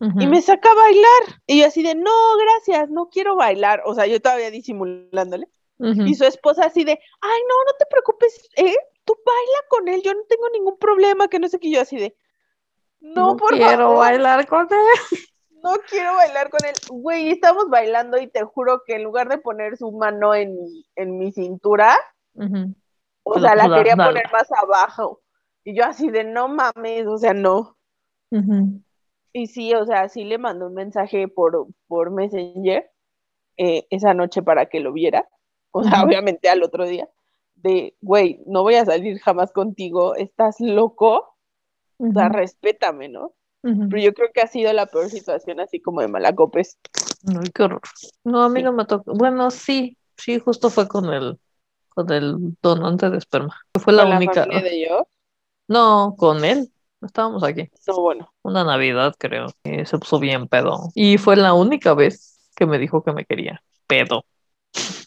[0.00, 0.26] y Ujú.
[0.26, 4.06] me saca a bailar y yo así de, no, gracias, no quiero bailar, o sea,
[4.06, 5.48] yo todavía disimulándole.
[5.78, 6.02] Ujú.
[6.06, 8.76] Y su esposa así de, ay, no, no te preocupes, ¿eh?
[9.04, 11.96] Tú baila con él, yo no tengo ningún problema, que no sé qué, yo así
[11.96, 12.14] de,
[13.00, 15.20] no, por quiero favor, bailar con él.
[15.66, 16.74] no quiero bailar con él.
[16.88, 20.86] Güey, estamos bailando y te juro que en lugar de poner su mano en mi,
[20.94, 21.96] en mi cintura.
[23.24, 25.20] O sea, la quería poner más abajo.
[25.64, 27.76] Y yo así de no mames, o sea, no.
[29.32, 32.88] Y sí, o sea, sí le mandó un mensaje por, por Messenger
[33.56, 35.28] eh, esa noche para que lo viera.
[35.72, 37.08] O sea, obviamente al otro día.
[37.56, 41.36] De, güey, no voy a salir jamás contigo, estás loco,
[41.98, 43.32] o sea, respétame, ¿no?
[43.90, 46.78] Pero yo creo que ha sido la peor situación así como de malacopes.
[47.28, 47.80] Ay, qué horror.
[48.24, 48.64] No, a mí Sí.
[48.64, 49.12] no me tocó.
[49.14, 51.38] Bueno, sí, sí, justo fue con el,
[51.88, 53.56] con el donante de esperma.
[53.80, 54.42] Fue la Con la única.
[54.44, 55.08] familia de yo,
[55.68, 56.70] No, con él.
[57.02, 57.68] Estábamos aquí.
[57.88, 58.32] no, bueno.
[58.42, 59.46] Una Navidad, creo.
[59.64, 60.90] Y se puso bien pedo.
[60.94, 63.62] Y fue la única vez que me dijo que me quería.
[63.86, 64.24] Pedo.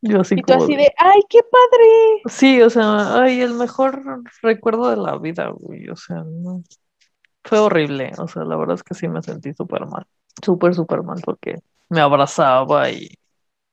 [0.00, 2.22] Yo así Y tú como así de, ay, qué padre.
[2.28, 4.02] Sí, o sea, ay, el mejor
[4.42, 5.88] recuerdo de la vida, güey.
[5.88, 6.62] O sea, no.
[7.44, 8.12] Fue horrible.
[8.18, 10.06] O sea, la verdad es que sí me sentí súper mal.
[10.42, 11.56] Súper, súper mal porque
[11.88, 13.08] me abrazaba y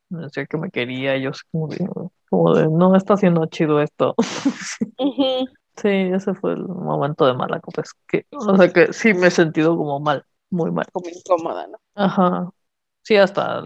[0.10, 1.18] me decía que me quería.
[1.18, 1.90] Y yo como de,
[2.30, 4.16] como de, no está haciendo chido esto.
[5.78, 7.82] Sí, ese fue el momento de mala copa.
[7.82, 10.86] Es que, o sea, que sí me he sentido como mal, muy mal.
[10.92, 11.78] Como incómoda, ¿no?
[11.96, 12.52] Ajá.
[13.04, 13.64] Sí, hasta.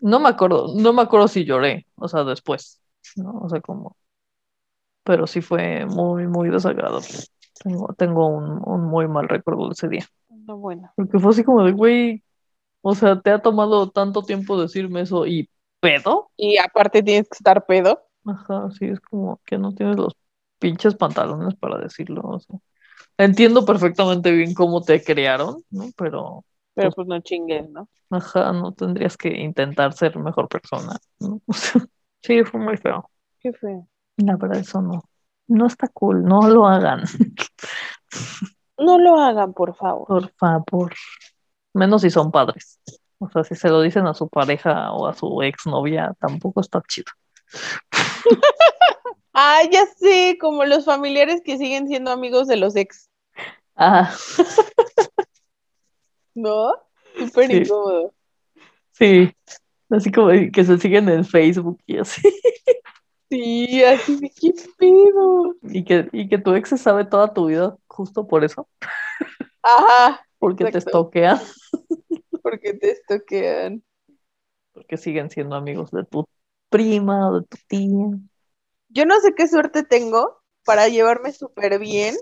[0.00, 2.80] No me acuerdo, no me acuerdo si lloré, o sea, después,
[3.16, 3.32] ¿no?
[3.42, 3.96] O sea, como.
[5.04, 7.08] Pero sí fue muy, muy desagradable.
[7.62, 10.06] Tengo, tengo un, un muy mal recuerdo de ese día.
[10.46, 10.90] No, bueno.
[10.96, 12.22] Porque fue así como de, güey,
[12.82, 15.48] o sea, te ha tomado tanto tiempo decirme eso y
[15.80, 16.30] pedo.
[16.36, 18.02] Y aparte tienes que estar pedo.
[18.24, 20.14] Ajá, sí, es como que no tienes los
[20.58, 22.22] pinches pantalones para decirlo.
[22.24, 22.58] O sea,
[23.18, 25.90] entiendo perfectamente bien cómo te crearon, ¿no?
[25.96, 26.44] Pero,
[26.74, 27.88] Pero pues no chingues, ¿no?
[28.10, 31.40] ajá, no tendrías que intentar ser mejor persona, ¿no?
[31.46, 31.82] O sea,
[32.22, 33.08] sí, fue muy feo.
[33.40, 33.86] Qué feo.
[34.16, 35.02] La verdad, eso no.
[35.48, 37.02] No está cool, no lo hagan,
[38.78, 40.06] No lo hagan, por favor.
[40.06, 40.94] por favor.
[41.74, 42.80] Menos si son padres.
[43.18, 46.82] O sea, si se lo dicen a su pareja o a su exnovia, tampoco está
[46.88, 47.12] chido.
[49.32, 53.08] Ah, ya sé, como los familiares que siguen siendo amigos de los ex,
[53.76, 54.12] Ah,
[56.34, 56.72] ¿no?
[57.16, 57.56] Súper Sí.
[57.58, 58.12] incómodo.
[58.92, 59.32] sí.
[59.88, 62.22] Así como que se siguen en Facebook y así.
[63.30, 65.54] Sí, así de qué pedo.
[65.62, 68.68] Y que, y que tu ex se sabe toda tu vida justo por eso,
[69.62, 71.40] Ajá, porque te estoquean,
[72.42, 73.82] porque te estoquean.
[74.72, 76.26] porque siguen siendo amigos de tu
[76.68, 78.18] prima o de tu tía.
[78.88, 82.14] Yo no sé qué suerte tengo para llevarme súper bien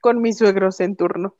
[0.00, 1.36] con mis suegros en turno.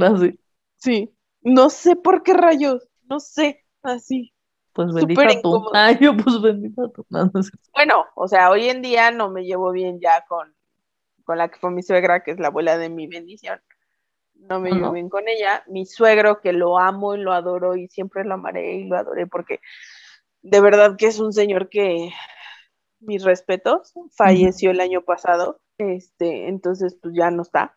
[0.00, 0.38] Así,
[0.76, 4.32] Sí, no sé por qué rayos, no sé, así.
[4.88, 5.56] Pues bendita tú.
[5.56, 5.74] incómodo.
[5.74, 7.06] Ay, yo pues bendita tú.
[7.10, 7.52] No, no sé.
[7.74, 10.54] Bueno, o sea, hoy en día no me llevo bien ya con,
[11.24, 13.60] con la que fue mi suegra, que es la abuela de mi bendición.
[14.34, 14.92] No me ¿Ah, llevo no?
[14.92, 15.62] bien con ella.
[15.68, 19.26] Mi suegro, que lo amo y lo adoro y siempre lo amaré y lo adoré
[19.26, 19.60] porque
[20.42, 22.10] de verdad que es un señor que,
[23.00, 25.60] mis respetos, falleció el año pasado.
[25.78, 27.76] Este, entonces pues ya no está.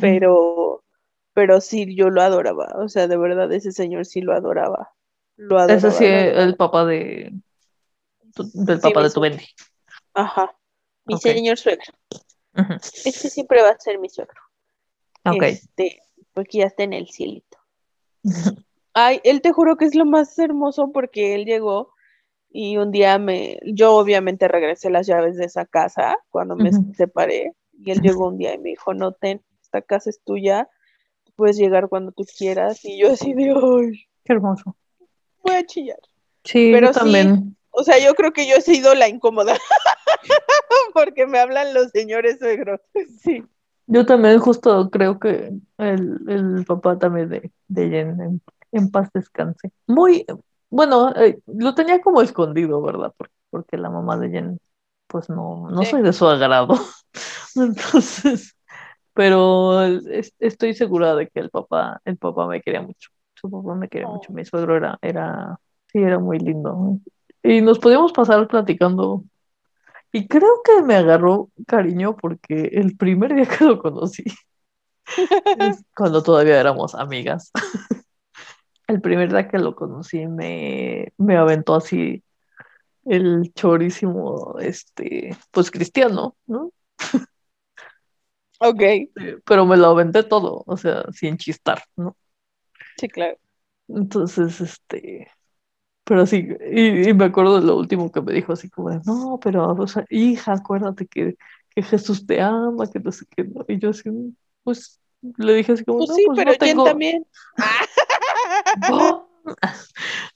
[0.00, 0.84] Pero,
[1.32, 2.72] pero sí, yo lo adoraba.
[2.76, 4.92] O sea, de verdad, ese señor sí lo adoraba.
[5.40, 5.74] Lo adoraba.
[5.88, 7.32] Ese sí es el papá de
[8.34, 9.20] tu- del papá de tu.
[9.20, 9.44] Bendy.
[10.12, 10.54] Ajá.
[11.06, 11.92] Mi señor suegro.
[13.04, 14.40] Este siempre va a ser mi suegro.
[15.24, 15.42] Ok.
[15.42, 16.02] Este,
[16.34, 17.58] porque ya está en el cielito.
[18.92, 21.94] Ay, él te juro que es lo más hermoso porque él llegó
[22.50, 27.54] y un día me, yo obviamente regresé las llaves de esa casa cuando me separé
[27.72, 30.68] y él llegó un día y me dijo, no, ten, esta casa es tuya,
[31.36, 34.76] puedes llegar cuando tú quieras y yo así de, ay, Qué hermoso.
[35.42, 35.98] Voy a chillar.
[36.44, 36.98] Sí, Pero yo sí.
[36.98, 37.56] también.
[37.72, 39.56] O sea, yo creo que yo he sido la incómoda
[40.94, 42.80] porque me hablan los señores suegros.
[43.22, 43.44] Sí.
[43.86, 48.42] Yo también justo creo que el, el papá también de, de Jen en,
[48.72, 49.70] en paz descanse.
[49.86, 50.24] Muy,
[50.68, 53.12] bueno, eh, lo tenía como escondido, ¿verdad?
[53.16, 54.60] Porque, porque la mamá de Jen,
[55.08, 55.90] pues no, no Sí.
[55.90, 56.74] soy de su agrado.
[57.56, 58.56] Entonces,
[59.14, 63.10] pero es- estoy segura de que el papá, el papá me quería mucho.
[63.40, 64.14] Su papá me quería Oh.
[64.14, 64.32] mucho.
[64.32, 65.58] Mi suegro era, era,
[65.92, 66.98] sí, era muy lindo.
[67.42, 69.24] Y nos podíamos pasar platicando.
[70.12, 74.24] Y creo que me agarró cariño porque el primer día que lo conocí,
[75.96, 77.50] cuando todavía éramos amigas,
[78.88, 82.22] el primer día que lo conocí me, me aventó así
[83.04, 86.72] el chorísimo, este, pues cristiano, ¿no?
[88.58, 88.82] Ok,
[89.46, 92.14] Pero me lo aventé todo, o sea, sin chistar, ¿no?
[93.00, 93.38] Sí, claro.
[93.88, 95.28] Entonces, este,
[96.04, 99.00] pero sí, y, y me acuerdo de lo último que me dijo, así como, de,
[99.04, 101.36] no, pero, o sea, hija, acuérdate que,
[101.70, 103.64] que Jesús te ama, que no sé qué, ¿no?
[103.68, 104.10] Y yo así,
[104.62, 105.00] pues,
[105.38, 107.26] le dije así como, Pues no, sí, pues pero no tengo, también.
[108.90, 109.28] no,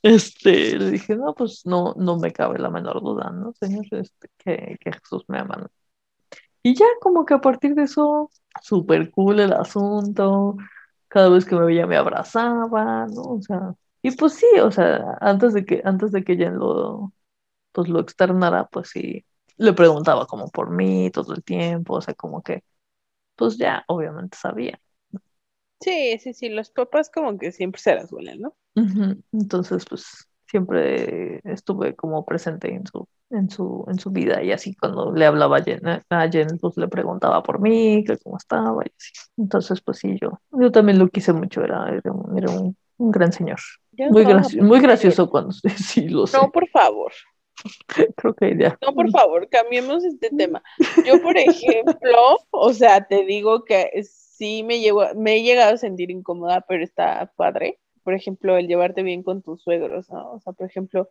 [0.02, 3.86] Este, le dije, no, pues no, no me cabe la menor duda, ¿no, señor?
[3.90, 5.56] Este, que, que Jesús me ama.
[5.56, 5.68] ¿no?
[6.62, 8.30] Y ya como que a partir de eso,
[8.62, 10.56] súper cool el asunto.
[11.14, 13.22] Cada vez que me veía me abrazaba, ¿no?
[13.22, 17.12] O sea, y pues sí, o sea, antes de que, antes de que ella lo,
[17.72, 19.26] pues lo externara, pues sí,
[19.58, 22.64] le preguntaba como por mí todo el tiempo, o sea, como que,
[23.36, 24.80] pues ya, obviamente sabía.
[25.80, 28.56] Sí, sí, sí, los papás como que siempre se las huelen, ¿no?
[29.32, 34.76] Entonces, pues siempre estuve como presente en su, en su, en su vida y así
[34.76, 38.80] cuando le hablaba a Jen, a Jen, pues le preguntaba por mí, que cómo estaba
[38.84, 39.12] y así.
[39.36, 43.10] Entonces, pues sí, yo, yo también lo quise mucho, era, era un, era un, un
[43.10, 43.58] gran señor.
[44.10, 44.24] Muy,
[44.60, 46.36] muy gracioso cuando sí lo sé.
[46.36, 47.10] No, por favor.
[48.16, 48.78] Creo que ya.
[48.80, 50.62] No, por favor, cambiemos este tema.
[51.04, 55.78] Yo, por ejemplo, o sea, te digo que sí me llevo, me he llegado a
[55.78, 57.80] sentir incómoda, pero está padre.
[58.04, 60.32] Por ejemplo, el llevarte bien con tus suegros, ¿no?
[60.32, 61.10] O sea, por ejemplo,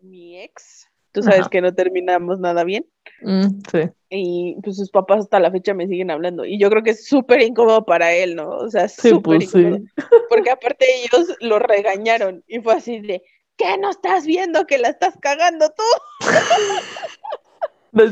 [0.00, 1.50] mi ex, tú sabes Ajá.
[1.50, 2.86] que no terminamos nada bien.
[3.22, 3.80] Mm, sí.
[4.10, 6.44] Y pues sus papás hasta la fecha me siguen hablando.
[6.44, 8.48] Y yo creo que es súper incómodo para él, ¿no?
[8.50, 9.58] O sea, Sí, súper pues sí.
[9.58, 9.82] incómodo.
[10.30, 12.42] Porque aparte ellos lo regañaron.
[12.46, 13.22] Y fue así de,
[13.56, 15.82] ¿qué no estás viendo que la estás cagando tú?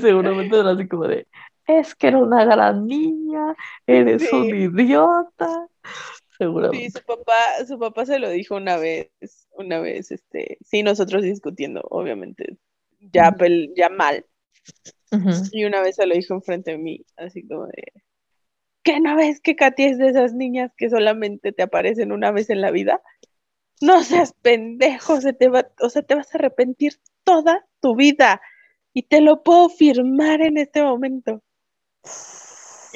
[0.00, 1.26] Seguramente era así como de,
[1.66, 3.54] es que era una gran niña,
[3.86, 4.34] eres Sí.
[4.34, 5.68] un idiota.
[6.70, 7.34] Sí, su papá,
[7.66, 9.10] su papá se lo dijo una vez,
[9.52, 12.58] una vez, este, sí, nosotros discutiendo, obviamente,
[13.12, 14.26] ya, pel- ya mal.
[15.50, 17.92] Y una vez se lo dijo enfrente de mí, así como de,
[18.82, 22.50] ¿qué no ves que Katy es de esas niñas que solamente te aparecen una vez
[22.50, 23.02] en la vida?
[23.80, 26.94] No seas pendejo, se te va, o sea, te vas a arrepentir
[27.24, 28.40] toda tu vida.
[28.94, 31.42] Y te lo puedo firmar en este momento.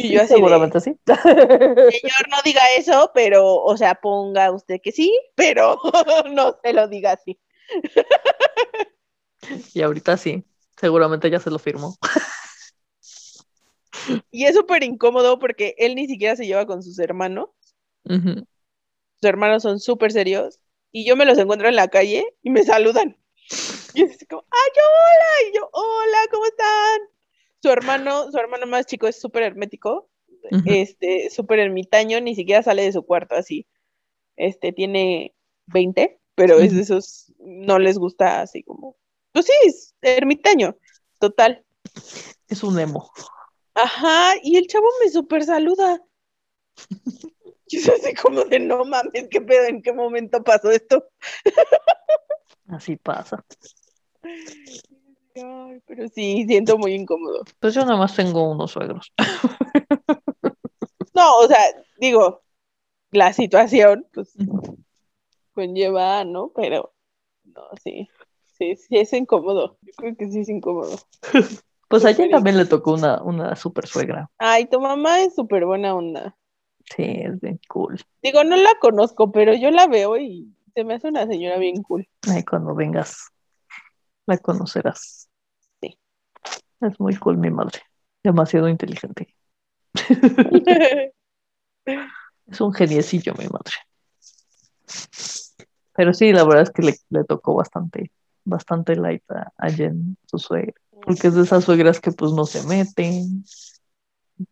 [0.01, 0.97] Y Sí, yo así de, seguramente sí.
[1.06, 5.78] Señor, no diga eso, pero, o sea, ponga usted que sí, pero
[6.32, 7.39] no se lo diga así.
[9.74, 10.44] Y ahorita sí,
[10.78, 11.97] seguramente ya se lo firmó.
[14.31, 17.51] Y es súper incómodo porque él ni siquiera se lleva con sus hermanos.
[18.05, 18.44] Sus
[19.22, 20.59] hermanos son súper serios.
[20.90, 23.16] Y yo me los encuentro en la calle y me saludan.
[23.94, 25.51] Y es como, ¡ay, hola!
[25.51, 27.19] Y yo, hola, ¿cómo están?
[27.62, 30.09] Su hermano, su hermano más chico es súper hermético,
[30.65, 33.66] este, súper ermitaño, ni siquiera sale de su cuarto así.
[34.37, 35.35] Este, tiene
[35.66, 38.97] 20, pero es de esos, no les gusta así como,
[39.32, 40.77] pues sí, es ermitaño,
[41.19, 41.65] total.
[42.49, 43.11] Es un emo.
[43.74, 46.03] Ajá, y el chavo me súper saluda.
[47.73, 49.66] Y es así como de, no mames, ¿qué pedo?
[49.66, 51.09] ¿En qué momento pasó esto?
[52.66, 53.45] Así pasa.
[55.87, 57.43] Pero sí, siento muy incómodo.
[57.59, 59.12] Pues yo nada más tengo unos suegros.
[61.15, 61.59] No, o sea,
[61.99, 62.43] digo,
[63.11, 64.35] la situación, pues,
[65.53, 66.53] conlleva, ¿no?
[66.55, 66.95] Pero,
[67.45, 68.09] no, sí,
[68.47, 69.77] sí, sí es incómodo.
[69.83, 70.97] Yo creo que sí es incómodo.
[71.89, 74.31] Pues a también le tocó una, una super suegra.
[74.39, 76.37] Ay, tu mamá es súper buena onda.
[76.95, 78.01] Sí, es bien cool.
[78.23, 81.83] Digo, no la conozco, pero yo la veo y se me hace una señora bien
[81.83, 82.09] cool.
[82.29, 83.33] Ay, cuando vengas,
[84.27, 85.19] la conocerás.
[86.81, 87.81] Es muy cool mi madre.
[88.23, 89.35] Demasiado inteligente.
[92.51, 93.73] Es un geniecillo mi madre.
[95.94, 98.11] Pero sí, la verdad es que le, le tocó bastante,
[98.44, 100.74] bastante light a, a Jen, su suegra.
[100.90, 103.44] Porque es de esas suegras que pues no se meten,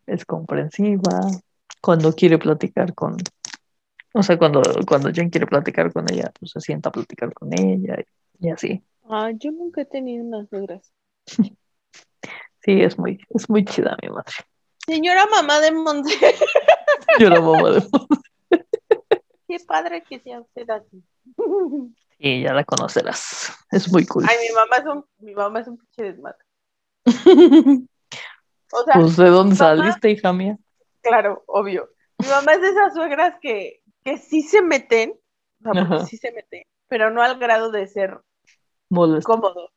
[0.07, 1.21] es comprensiva,
[1.81, 3.17] cuando quiere platicar con,
[4.15, 7.53] o sea, cuando, cuando Jen quiere platicar con ella, pues se sienta a platicar con
[7.53, 8.83] ella y, y así.
[9.09, 10.93] Ay, yo nunca he tenido unas suegras.
[12.61, 14.33] Sí, es muy, es muy chida mi madre.
[14.87, 16.35] Señora mamá de Monse,
[17.19, 17.83] la mamá de
[19.47, 21.03] qué padre que sea usted así.
[22.19, 23.53] Sí, ya la conocerás.
[23.71, 24.25] Es muy cool.
[24.29, 26.39] Ay, mi mamá es un, mi mamá es un pinche desmadre.
[28.71, 30.59] O sea, Pues, ¿de dónde mamá- saliste, hija mía?
[31.01, 31.89] claro, obvio.
[32.19, 35.15] Mi mamá es de esas suegras que, que sí se meten,
[35.65, 38.21] o sea, sí se meten, pero no al grado de ser
[38.91, 39.27] Molesto.
[39.33, 39.71] cómodo.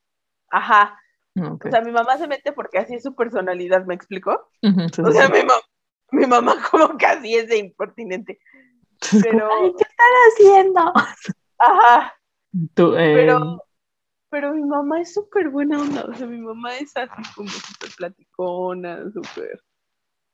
[0.49, 0.99] Ajá.
[1.36, 1.66] Ok.
[1.66, 4.49] O sea, mi mamá se mete porque así es su personalidad, ¿me explico?
[4.62, 5.34] Sí, O sea, sí.
[5.34, 5.62] mi, ma-
[6.12, 8.40] mi mamá como que así es de impertinente.
[9.20, 10.94] Pero, Ay, ¿qué están haciendo?
[11.60, 12.14] ajá,
[12.74, 13.38] Tú, eh, pero,
[14.30, 16.06] pero mi mamá es súper buena onda.
[16.06, 19.62] O sea, mi mamá es así como súper platicona, súper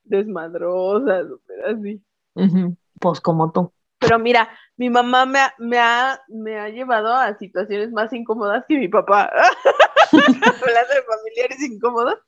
[0.05, 2.03] desmadrosa, súper así.
[2.35, 3.73] ujú, Pues como tú.
[3.99, 4.47] Pero mira,
[4.77, 8.87] mi mamá me ha, me ha, me ha llevado a situaciones más incómodas que mi
[8.87, 9.31] papá.
[10.61, 12.19] Hablando de familiares incómodos,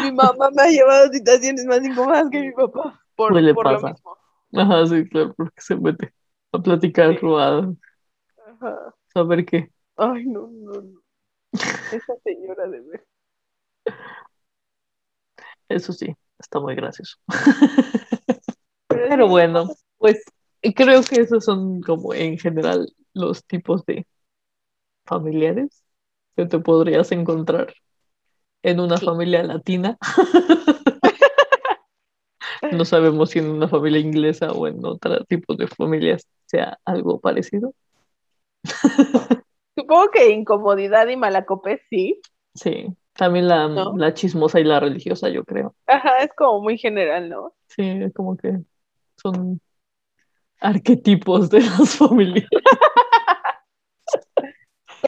[0.00, 3.00] mi mamá me ha llevado a situaciones más incómodas que mi papá.
[3.14, 3.94] Por, Suele por lo pasar.
[3.94, 4.16] mismo.
[4.54, 6.12] Ajá, sí, claro, porque se mete
[6.52, 7.26] a platicar, Sí.
[7.38, 7.72] a
[8.46, 8.94] Ajá.
[9.12, 11.00] saber qué, Ay, no, no, no.
[11.90, 13.06] Esa señora de ver.
[15.68, 17.16] Eso sí, está muy gracioso.
[18.88, 19.68] Pero, bueno,
[19.98, 20.22] pues
[20.74, 24.06] creo que esos son como en general los tipos de
[25.06, 25.82] familiares
[26.36, 27.74] que te podrías encontrar
[28.62, 29.06] en una Sí.
[29.06, 29.98] familia latina.
[32.72, 37.20] No sabemos si en una familia inglesa o en otro tipo de familias sea algo
[37.20, 37.74] parecido.
[39.76, 42.20] Supongo que incomodidad y malacope sí.
[42.54, 43.94] Sí, también la, ¿No?
[43.96, 45.74] la chismosa y la religiosa, yo creo.
[45.86, 47.54] Ajá, es como muy general, ¿no?
[47.68, 47.82] Sí,
[48.14, 48.58] como que
[49.16, 49.60] son
[50.62, 52.48] arquetipos de las familias.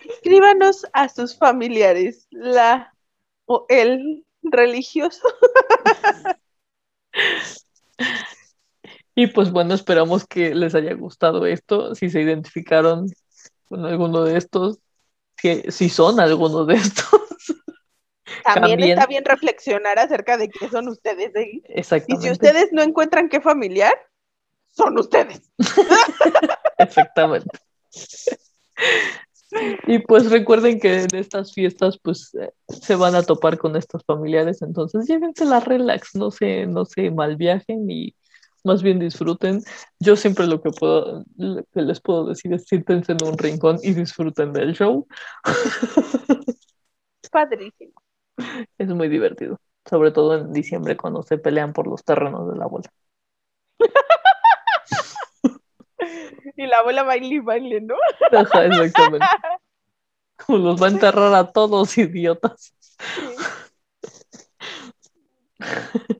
[0.08, 2.92] Escríbanos a sus familiares, la
[3.46, 5.26] o el religioso.
[9.14, 13.06] Y pues bueno, esperamos que les haya gustado esto, si se identificaron
[13.66, 14.78] con alguno de estos,
[15.36, 17.04] que si son alguno de estos.
[18.42, 18.90] También, También.
[18.98, 21.34] está bien reflexionar acerca de qué son ustedes.
[21.36, 21.50] ¿eh?
[21.52, 22.26] Y Exactamente.
[22.26, 23.94] si ustedes no encuentran qué familiar,
[24.74, 25.50] son ustedes.
[26.78, 27.58] Exactamente.
[29.86, 34.02] Y pues recuerden que en estas fiestas pues eh, se van a topar con estos
[34.04, 38.16] familiares, entonces llévense la relax, no se, no se malviajen y
[38.64, 39.62] más bien disfruten.
[40.00, 43.78] Yo siempre lo que puedo, lo que les puedo decir es siéntense en un rincón
[43.82, 45.06] y disfruten del show.
[47.30, 47.92] Padrísimo.
[48.78, 52.64] Es muy divertido, sobre todo en diciembre cuando se pelean por los terrenos de la
[52.64, 52.90] abuela.
[56.56, 57.94] Y la abuela baile y baile, ¿no?
[58.32, 59.26] Ajá, exactamente.
[60.46, 62.74] Como los va a enterrar a todos idiotas.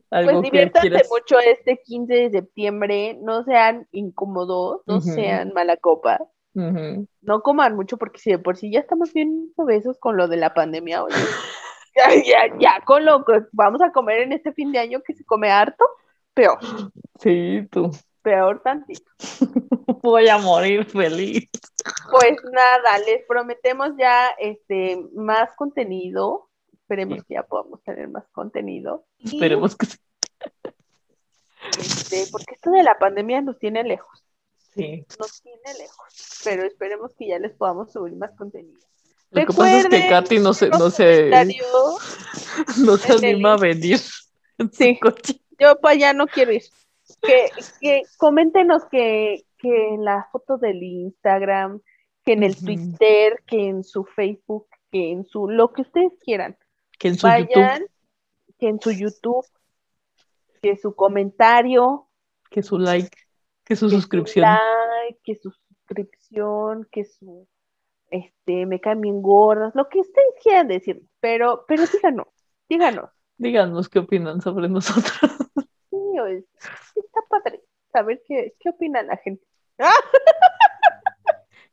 [0.09, 6.21] Pues diviértanse mucho este 15 de septiembre, no sean incómodos, no sean mala copa,
[6.55, 10.37] no coman mucho porque si de por sí ya estamos bien obesos con lo de
[10.37, 11.17] la pandemia, oye,
[11.97, 15.15] ya, ya, ya con lo que vamos a comer en este fin de año que
[15.15, 15.85] se come harto,
[16.33, 16.59] peor,
[17.19, 17.91] Sí, tú.
[18.25, 19.05] Peor tantito.
[20.03, 21.49] Voy a morir feliz.
[22.11, 27.25] Pues nada, les prometemos ya este más contenido, esperemos Sí.
[27.29, 29.05] que ya podamos tener más contenido.
[29.23, 29.99] Esperemos que sí.
[31.79, 34.21] este, porque esto de la pandemia nos tiene lejos.
[34.75, 35.07] Sí.
[35.21, 38.81] nos tiene lejos, pero esperemos que ya les podamos subir más contenido.
[39.31, 41.31] Lo que pasa es que Katy no se, no se,
[42.79, 44.01] no se el anima a venir
[44.59, 44.99] en Sí.
[44.99, 45.41] coche.
[45.61, 46.63] yo para allá no quiero ir.
[47.27, 51.81] Que, que coméntenos que, que en la foto del Instagram,
[52.25, 52.57] que en el.
[52.57, 56.57] Twitter, que en su Facebook, que en su lo que ustedes quieran.
[56.99, 57.87] Que en su YouTube, Vayan,
[58.59, 59.47] que en su YouTube,
[60.63, 62.09] que su comentario,
[62.51, 63.17] que su like,
[63.65, 64.45] que su que suscripción.
[64.45, 67.49] su like, que su suscripción, que su
[68.11, 72.29] este me caen bien gordas, lo que ustedes quieran decir, pero, pero díganos,
[72.69, 73.11] díganos.
[73.37, 75.33] Díganos qué opinan sobre nosotros.
[76.15, 76.45] Sí, o es-
[76.95, 77.61] está padre
[77.93, 79.45] saber qué, qué opina la gente.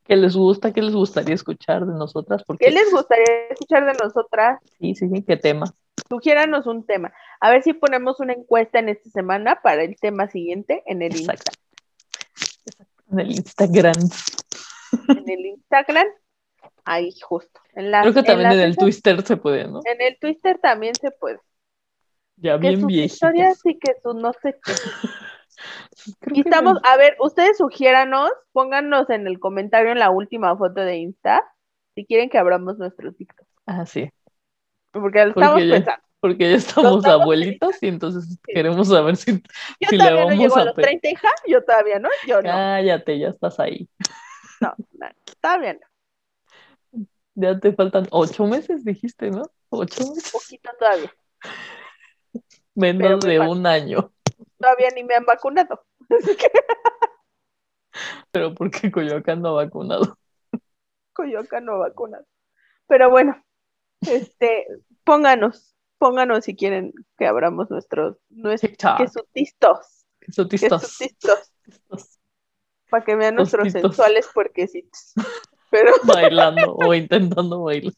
[0.04, 0.72] ¿Qué les gusta?
[0.72, 2.42] ¿Qué les gustaría escuchar de nosotras?
[2.44, 4.58] Porque ¿Qué les gustaría escuchar de nosotras?
[4.80, 5.66] sí, sí, sí, qué tema.
[6.08, 7.12] Sugiéranos un tema.
[7.40, 11.12] A ver si ponemos una encuesta en esta semana para el tema siguiente en el,
[11.12, 11.52] Insta- Exacto.
[13.12, 13.94] En el Instagram.
[15.08, 16.06] en el Instagram.
[16.84, 17.60] Ahí justo.
[17.74, 19.80] En Creo que también en el Twitter se puede, ¿no?
[19.84, 21.38] En el Twitter también se puede.
[22.36, 23.14] Ya Que bien sus viejitos.
[23.14, 24.72] historias y que sus no sé qué.
[26.32, 30.96] Y estamos, a ver, ustedes sugiéranos, pónganos en el comentario en la última foto de
[30.96, 31.42] Insta
[31.94, 33.46] si quieren que abramos nuestro TikTok.
[33.66, 34.10] Ah, sí.
[34.90, 36.02] Porque lo estamos Porque ya- pensando.
[36.20, 39.32] Porque ya estamos estamos abuelitos y entonces queremos saber si,
[39.80, 41.28] Yo si le todavía no vamos llego a a los pe- 30, hija.
[41.46, 42.08] Yo todavía no.
[42.26, 42.48] Yo no.
[42.48, 43.88] Cállate, ya estás ahí.
[44.60, 45.06] No, no,
[45.40, 47.04] todavía no.
[47.34, 49.42] Ya te faltan ocho meses, dijiste, ¿no?
[49.68, 50.32] Ocho meses.
[50.32, 51.12] Poquito todavía.
[52.74, 54.12] Menos me de un año.
[54.58, 55.84] Todavía ni me han vacunado.
[58.30, 60.18] Pero porque Coyoacán no ha vacunado.
[61.12, 62.24] Coyoacán no vacunado.
[62.86, 63.42] Pero bueno,
[64.00, 64.66] este,
[65.04, 68.98] pónganos, pónganos si quieren que abramos nuestros, nuestros TikTok.
[68.98, 71.52] que sus tistos, Eso que sus tistos,
[72.90, 73.90] para que vean nuestros Tostitos.
[73.96, 75.12] sensuales puerquecitos.
[75.70, 77.94] Pero Bailando o intentando bailar.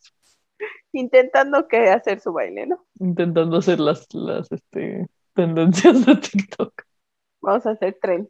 [0.92, 2.84] Intentando que hacer su baile, ¿no?
[3.00, 6.82] Intentando hacer las, las este, tendencias de TikTok.
[7.40, 8.28] Vamos a hacer tren.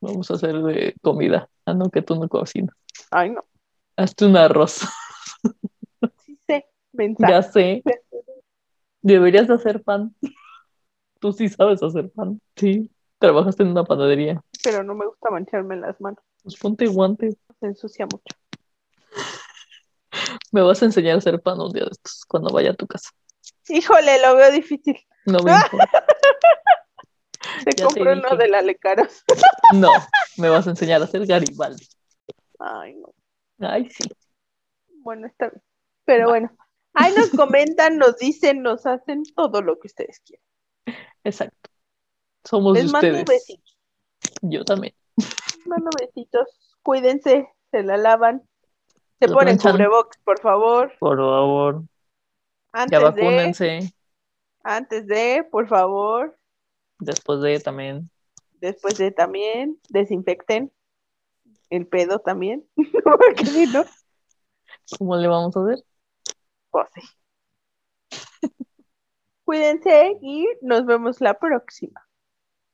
[0.00, 1.48] Vamos a hacer de comida.
[1.64, 2.74] Ah, no, que tú no cocinas.
[3.10, 3.44] Ay, no.
[3.96, 4.80] Hazte un arroz.
[6.26, 7.32] Sí sé, mensaje.
[7.32, 7.82] Ya sé.
[9.00, 10.14] Deberías de hacer pan.
[11.20, 12.40] Tú sí sabes hacer pan.
[12.56, 12.90] Sí.
[13.18, 14.42] Trabajaste en una panadería.
[14.62, 16.22] Pero no me gusta mancharme las manos.
[16.42, 17.36] Pues ponte guantes.
[17.60, 18.36] Se ensucia mucho.
[20.54, 22.86] Me vas a enseñar a hacer pan un día de estos, cuando vaya a tu
[22.86, 23.10] casa.
[23.68, 24.96] Híjole, lo veo difícil.
[25.26, 26.06] No me importa.
[27.64, 29.24] Se te compró uno de la Lecaros.
[29.74, 29.90] No,
[30.36, 31.88] me vas a enseñar a hacer Garibaldi.
[32.60, 33.12] Ay, no.
[33.58, 34.04] Ay, sí.
[35.00, 35.60] Bueno, está bien.
[36.04, 36.56] Pero bueno,
[36.92, 41.04] ahí nos comentan, nos dicen, nos hacen todo lo que ustedes quieran.
[41.24, 41.68] Exacto.
[42.44, 43.24] Somos Les de mando ustedes.
[43.26, 43.76] besitos.
[44.42, 44.94] Yo también.
[45.16, 46.46] Les mando besitos.
[46.84, 48.46] Cuídense, se la lavan.
[49.20, 50.92] Se ponen cubrebox, por favor.
[50.98, 53.94] Por favor, ya Antes de, vacúnense.
[54.62, 56.36] antes de, por favor.
[56.98, 58.10] Después de también.
[58.60, 60.72] Después de también, desinfecten
[61.70, 62.66] el pedo también.
[63.04, 63.84] Porque si no,
[64.98, 65.84] ¿Cómo le vamos a hacer?
[66.70, 67.02] pues sí.
[69.44, 72.06] Cuídense y nos vemos la próxima.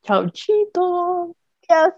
[0.02, 1.36] Chao, chito.
[1.68, 1.94] Adiós.